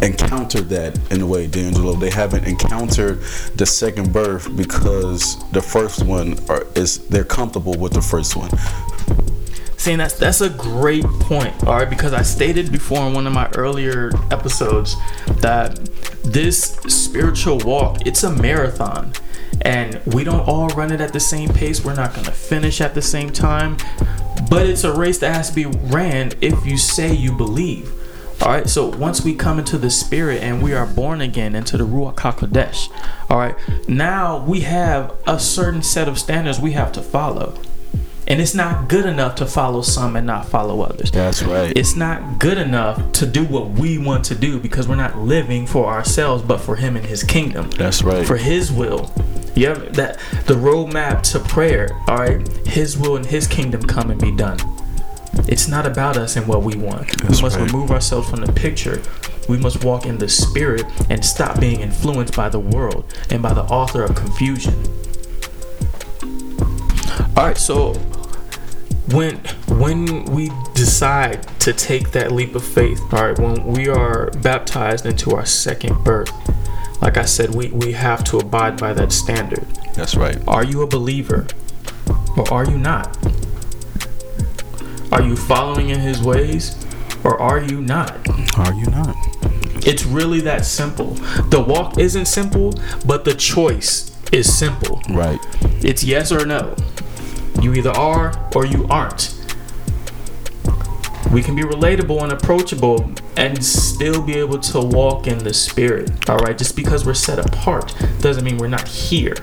encountered 0.02 0.68
that 0.70 0.98
in 1.10 1.20
a 1.20 1.26
way, 1.26 1.46
D'Angelo. 1.46 1.94
They 1.94 2.10
haven't 2.10 2.46
encountered 2.46 3.20
the 3.56 3.66
second 3.66 4.12
birth 4.12 4.54
because 4.56 5.36
the 5.50 5.62
first 5.62 6.04
one 6.04 6.38
are, 6.48 6.66
is 6.74 7.06
they're 7.08 7.24
comfortable 7.24 7.74
with 7.74 7.92
the 7.92 8.02
first 8.02 8.36
one. 8.36 8.50
See, 9.78 9.94
that's 9.94 10.14
that's 10.14 10.40
a 10.40 10.50
great 10.50 11.04
point, 11.04 11.64
all 11.64 11.76
right? 11.76 11.88
Because 11.88 12.12
I 12.12 12.22
stated 12.22 12.72
before 12.72 13.06
in 13.06 13.14
one 13.14 13.28
of 13.28 13.32
my 13.32 13.48
earlier 13.54 14.10
episodes 14.32 14.96
that 15.40 15.76
this 16.24 16.72
spiritual 16.88 17.58
walk 17.58 18.04
it's 18.04 18.24
a 18.24 18.30
marathon, 18.30 19.12
and 19.62 20.00
we 20.04 20.24
don't 20.24 20.46
all 20.48 20.66
run 20.70 20.90
it 20.90 21.00
at 21.00 21.12
the 21.12 21.20
same 21.20 21.50
pace. 21.50 21.84
We're 21.84 21.94
not 21.94 22.12
gonna 22.12 22.32
finish 22.32 22.80
at 22.80 22.94
the 22.94 23.00
same 23.00 23.30
time, 23.30 23.76
but 24.50 24.66
it's 24.66 24.82
a 24.82 24.92
race 24.92 25.18
that 25.18 25.32
has 25.32 25.50
to 25.50 25.54
be 25.54 25.66
ran 25.66 26.32
if 26.40 26.66
you 26.66 26.76
say 26.76 27.14
you 27.14 27.30
believe. 27.30 27.92
All 28.42 28.48
right, 28.48 28.68
so 28.68 28.86
once 28.86 29.24
we 29.24 29.34
come 29.34 29.60
into 29.60 29.78
the 29.78 29.90
spirit 29.90 30.42
and 30.42 30.60
we 30.60 30.74
are 30.74 30.86
born 30.86 31.20
again 31.20 31.54
into 31.54 31.76
the 31.76 31.84
Ruach 31.84 32.16
HaKodesh, 32.16 32.88
all 33.30 33.38
right, 33.38 33.54
now 33.88 34.44
we 34.44 34.60
have 34.60 35.14
a 35.26 35.38
certain 35.38 35.82
set 35.82 36.08
of 36.08 36.18
standards 36.18 36.60
we 36.60 36.72
have 36.72 36.92
to 36.92 37.02
follow. 37.02 37.54
And 38.28 38.42
it's 38.42 38.54
not 38.54 38.90
good 38.90 39.06
enough 39.06 39.36
to 39.36 39.46
follow 39.46 39.80
some 39.80 40.14
and 40.14 40.26
not 40.26 40.46
follow 40.46 40.82
others. 40.82 41.10
That's 41.10 41.42
right. 41.42 41.74
It's 41.74 41.96
not 41.96 42.38
good 42.38 42.58
enough 42.58 43.12
to 43.12 43.26
do 43.26 43.42
what 43.44 43.70
we 43.70 43.96
want 43.96 44.22
to 44.26 44.34
do 44.34 44.60
because 44.60 44.86
we're 44.86 44.96
not 44.96 45.16
living 45.16 45.66
for 45.66 45.86
ourselves 45.86 46.42
but 46.42 46.58
for 46.58 46.76
him 46.76 46.94
and 46.94 47.06
his 47.06 47.22
kingdom. 47.24 47.70
That's 47.70 48.02
right. 48.02 48.26
For 48.26 48.36
his 48.36 48.70
will. 48.70 49.10
Yeah, 49.56 49.72
that 49.72 50.18
the 50.44 50.54
roadmap 50.54 51.22
to 51.32 51.40
prayer, 51.40 51.88
all 52.06 52.18
right, 52.18 52.46
his 52.66 52.98
will 52.98 53.16
and 53.16 53.24
his 53.24 53.46
kingdom 53.46 53.82
come 53.82 54.10
and 54.10 54.20
be 54.20 54.30
done. 54.30 54.58
It's 55.48 55.66
not 55.66 55.86
about 55.86 56.18
us 56.18 56.36
and 56.36 56.46
what 56.46 56.62
we 56.62 56.76
want. 56.76 57.08
That's 57.22 57.38
we 57.38 57.42
must 57.44 57.56
right. 57.56 57.64
remove 57.66 57.90
ourselves 57.90 58.28
from 58.28 58.42
the 58.42 58.52
picture. 58.52 59.02
We 59.48 59.56
must 59.56 59.82
walk 59.82 60.04
in 60.04 60.18
the 60.18 60.28
spirit 60.28 60.84
and 61.08 61.24
stop 61.24 61.58
being 61.58 61.80
influenced 61.80 62.36
by 62.36 62.50
the 62.50 62.60
world 62.60 63.04
and 63.30 63.42
by 63.42 63.54
the 63.54 63.62
author 63.62 64.04
of 64.04 64.14
confusion. 64.14 64.74
All 67.36 67.46
right, 67.46 67.56
so 67.56 67.94
when 69.12 69.36
when 69.68 70.24
we 70.26 70.50
decide 70.74 71.46
to 71.60 71.72
take 71.72 72.10
that 72.12 72.32
leap 72.32 72.54
of 72.54 72.64
faith, 72.64 73.00
all 73.12 73.28
right, 73.28 73.38
when 73.38 73.64
we 73.64 73.88
are 73.88 74.30
baptized 74.42 75.06
into 75.06 75.34
our 75.34 75.46
second 75.46 76.04
birth, 76.04 76.30
like 77.00 77.16
I 77.16 77.24
said, 77.24 77.54
we, 77.54 77.68
we 77.68 77.92
have 77.92 78.24
to 78.24 78.38
abide 78.38 78.78
by 78.78 78.92
that 78.94 79.12
standard. 79.12 79.64
That's 79.94 80.16
right. 80.16 80.36
Are 80.48 80.64
you 80.64 80.82
a 80.82 80.86
believer 80.86 81.46
or 82.36 82.52
are 82.52 82.68
you 82.68 82.76
not? 82.76 83.16
Are 85.10 85.22
you 85.22 85.36
following 85.36 85.90
in 85.90 86.00
his 86.00 86.22
ways 86.22 86.76
or 87.24 87.40
are 87.40 87.62
you 87.62 87.80
not? 87.80 88.12
Are 88.58 88.74
you 88.74 88.86
not? 88.86 89.16
It's 89.86 90.04
really 90.04 90.40
that 90.42 90.66
simple. 90.66 91.14
The 91.50 91.64
walk 91.66 91.98
isn't 91.98 92.26
simple, 92.26 92.74
but 93.06 93.24
the 93.24 93.34
choice 93.34 94.14
is 94.32 94.52
simple. 94.56 95.00
Right. 95.08 95.40
It's 95.82 96.04
yes 96.04 96.30
or 96.30 96.44
no. 96.44 96.76
You 97.68 97.74
either 97.74 97.90
are 97.90 98.32
or 98.56 98.64
you 98.64 98.86
aren't. 98.88 99.34
We 101.30 101.42
can 101.42 101.54
be 101.54 101.60
relatable 101.64 102.22
and 102.22 102.32
approachable 102.32 103.12
and 103.36 103.62
still 103.62 104.22
be 104.22 104.38
able 104.38 104.58
to 104.60 104.80
walk 104.80 105.26
in 105.26 105.36
the 105.36 105.52
spirit. 105.52 106.30
All 106.30 106.38
right, 106.38 106.56
just 106.56 106.74
because 106.74 107.04
we're 107.04 107.12
set 107.12 107.38
apart 107.38 107.94
doesn't 108.20 108.42
mean 108.42 108.56
we're 108.56 108.68
not 108.68 108.88
here. 108.88 109.34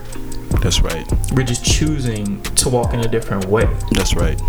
That's 0.60 0.82
right. 0.82 1.06
We're 1.34 1.46
just 1.46 1.64
choosing 1.64 2.42
to 2.42 2.68
walk 2.68 2.96
in 2.96 3.02
a 3.02 3.08
different 3.08 3.46
way. 3.46 3.70
That's 3.92 4.16
right. 4.16 4.42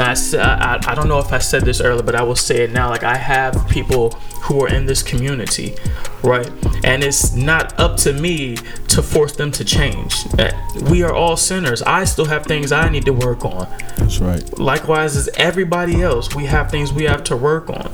I, 0.00 0.78
I- 0.86 0.94
don't 0.94 1.08
know 1.08 1.18
if 1.18 1.32
I 1.32 1.38
said 1.38 1.62
this 1.64 1.80
earlier, 1.80 2.02
but 2.02 2.14
I 2.14 2.22
will 2.22 2.36
say 2.36 2.62
it 2.64 2.72
now. 2.72 2.88
Like, 2.88 3.04
I 3.04 3.16
have 3.16 3.68
people 3.68 4.10
who 4.42 4.60
are 4.64 4.68
in 4.68 4.86
this 4.86 5.02
community, 5.02 5.74
right? 6.22 6.48
And 6.84 7.02
it's 7.04 7.34
not 7.34 7.78
up 7.78 7.96
to 7.98 8.12
me 8.12 8.56
to 8.88 9.02
force 9.02 9.32
them 9.32 9.50
to 9.52 9.64
change. 9.64 10.14
Uh, 10.38 10.50
We 10.90 11.02
are 11.02 11.12
all 11.12 11.36
sinners. 11.36 11.82
I 11.82 12.04
still 12.04 12.24
have 12.26 12.44
things 12.46 12.72
I 12.72 12.88
need 12.88 13.04
to 13.06 13.12
work 13.12 13.44
on. 13.44 13.66
That's 13.96 14.18
right. 14.20 14.58
Likewise, 14.58 15.16
as 15.16 15.28
everybody 15.36 16.02
else, 16.02 16.34
we 16.34 16.46
have 16.46 16.70
things 16.70 16.92
we 16.92 17.04
have 17.04 17.22
to 17.24 17.36
work 17.36 17.68
on. 17.70 17.92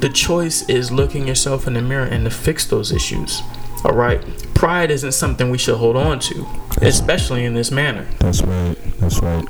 The 0.00 0.08
choice 0.08 0.68
is 0.68 0.90
looking 0.92 1.26
yourself 1.26 1.66
in 1.66 1.74
the 1.74 1.82
mirror 1.82 2.04
and 2.06 2.24
to 2.24 2.30
fix 2.30 2.66
those 2.66 2.92
issues. 2.92 3.42
All 3.84 3.92
right? 3.94 4.20
Pride 4.54 4.90
isn't 4.90 5.12
something 5.12 5.50
we 5.50 5.58
should 5.58 5.76
hold 5.76 5.96
on 5.96 6.18
to, 6.20 6.46
especially 6.82 7.44
in 7.44 7.54
this 7.54 7.70
manner 7.70 8.06
That's 8.18 8.42
right. 8.42 8.76
That's 8.98 9.20
right. 9.20 9.44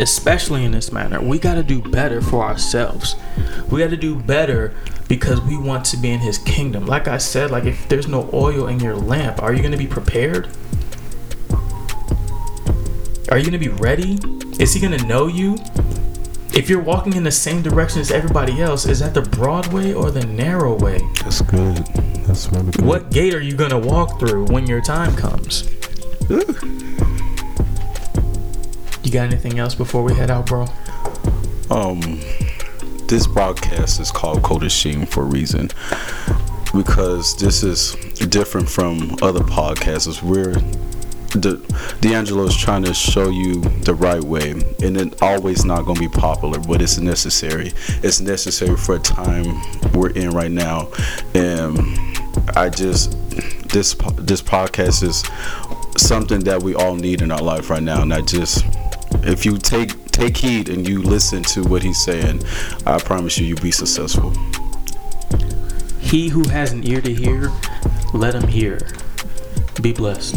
Especially 0.00 0.64
in 0.64 0.72
this 0.72 0.92
manner. 0.92 1.20
We 1.20 1.38
got 1.38 1.54
to 1.54 1.62
do 1.62 1.82
better 1.82 2.20
for 2.20 2.44
ourselves. 2.44 3.16
We 3.70 3.80
got 3.80 3.90
to 3.90 3.96
do 3.96 4.16
better 4.16 4.74
because 5.08 5.40
we 5.40 5.56
want 5.56 5.84
to 5.86 5.96
be 5.96 6.10
in 6.10 6.20
his 6.20 6.38
kingdom. 6.38 6.86
Like 6.86 7.08
I 7.08 7.18
said, 7.18 7.50
like 7.50 7.64
if 7.64 7.88
there's 7.88 8.08
no 8.08 8.28
oil 8.32 8.66
in 8.66 8.80
your 8.80 8.96
lamp, 8.96 9.42
are 9.42 9.52
you 9.52 9.60
going 9.60 9.72
to 9.72 9.78
be 9.78 9.86
prepared? 9.86 10.48
Are 13.30 13.36
you 13.36 13.44
going 13.44 13.52
to 13.52 13.58
be 13.58 13.68
ready? 13.68 14.18
Is 14.58 14.72
he 14.74 14.80
going 14.80 14.98
to 14.98 15.06
know 15.06 15.26
you? 15.26 15.58
If 16.54 16.70
you're 16.70 16.82
walking 16.82 17.14
in 17.14 17.24
the 17.24 17.30
same 17.30 17.62
direction 17.62 18.00
as 18.00 18.10
everybody 18.10 18.62
else, 18.62 18.86
is 18.86 19.00
that 19.00 19.14
the 19.14 19.22
broad 19.22 19.72
way 19.72 19.92
or 19.92 20.10
the 20.10 20.26
narrow 20.26 20.74
way? 20.78 20.98
That's 21.22 21.42
good. 21.42 21.76
That's 22.26 22.50
really 22.50 22.72
good. 22.72 22.84
What 22.84 23.10
gate 23.10 23.34
are 23.34 23.40
you 23.40 23.54
going 23.54 23.70
to 23.70 23.78
walk 23.78 24.18
through 24.18 24.46
when 24.46 24.66
your 24.66 24.80
time 24.80 25.14
comes? 25.14 25.68
You 29.08 29.14
got 29.14 29.32
anything 29.32 29.58
else 29.58 29.74
before 29.74 30.02
we 30.02 30.12
head 30.12 30.30
out, 30.30 30.44
bro? 30.44 30.66
Um, 31.70 32.20
this 33.06 33.26
broadcast 33.26 34.00
is 34.00 34.10
called 34.10 34.42
Code 34.42 34.64
of 34.64 34.70
Shame 34.70 35.06
for 35.06 35.22
a 35.22 35.24
reason 35.24 35.70
because 36.74 37.34
this 37.38 37.62
is 37.62 37.94
different 38.28 38.68
from 38.68 39.16
other 39.22 39.40
podcasts. 39.40 40.22
We're 40.22 40.52
the 41.32 41.56
D'Angelo 42.02 42.44
is 42.44 42.54
trying 42.54 42.84
to 42.84 42.92
show 42.92 43.30
you 43.30 43.62
the 43.80 43.94
right 43.94 44.22
way, 44.22 44.50
and 44.82 44.98
it 44.98 45.22
always 45.22 45.64
not 45.64 45.86
going 45.86 45.94
to 45.94 46.02
be 46.02 46.08
popular, 46.08 46.58
but 46.58 46.82
it's 46.82 46.98
necessary. 46.98 47.72
It's 48.02 48.20
necessary 48.20 48.76
for 48.76 48.96
a 48.96 48.98
time 48.98 49.62
we're 49.94 50.10
in 50.10 50.32
right 50.32 50.50
now, 50.50 50.88
and 51.32 51.78
I 52.54 52.68
just 52.68 53.12
this 53.70 53.94
this 54.18 54.42
podcast 54.42 55.02
is 55.02 55.24
something 55.98 56.40
that 56.40 56.62
we 56.62 56.74
all 56.74 56.94
need 56.94 57.22
in 57.22 57.30
our 57.30 57.40
life 57.40 57.70
right 57.70 57.82
now, 57.82 58.02
and 58.02 58.12
I 58.12 58.20
just 58.20 58.66
if 59.24 59.44
you 59.44 59.58
take 59.58 60.10
take 60.10 60.36
heed 60.36 60.68
and 60.68 60.88
you 60.88 61.02
listen 61.02 61.42
to 61.44 61.62
what 61.62 61.82
he's 61.82 62.02
saying, 62.02 62.42
I 62.86 62.98
promise 62.98 63.38
you 63.38 63.46
you'll 63.46 63.60
be 63.60 63.70
successful. 63.70 64.32
He 66.00 66.28
who 66.28 66.48
has 66.48 66.72
an 66.72 66.86
ear 66.86 67.00
to 67.00 67.14
hear, 67.14 67.52
let 68.14 68.34
him 68.34 68.48
hear. 68.48 68.80
Be 69.80 69.92
blessed. 69.92 70.36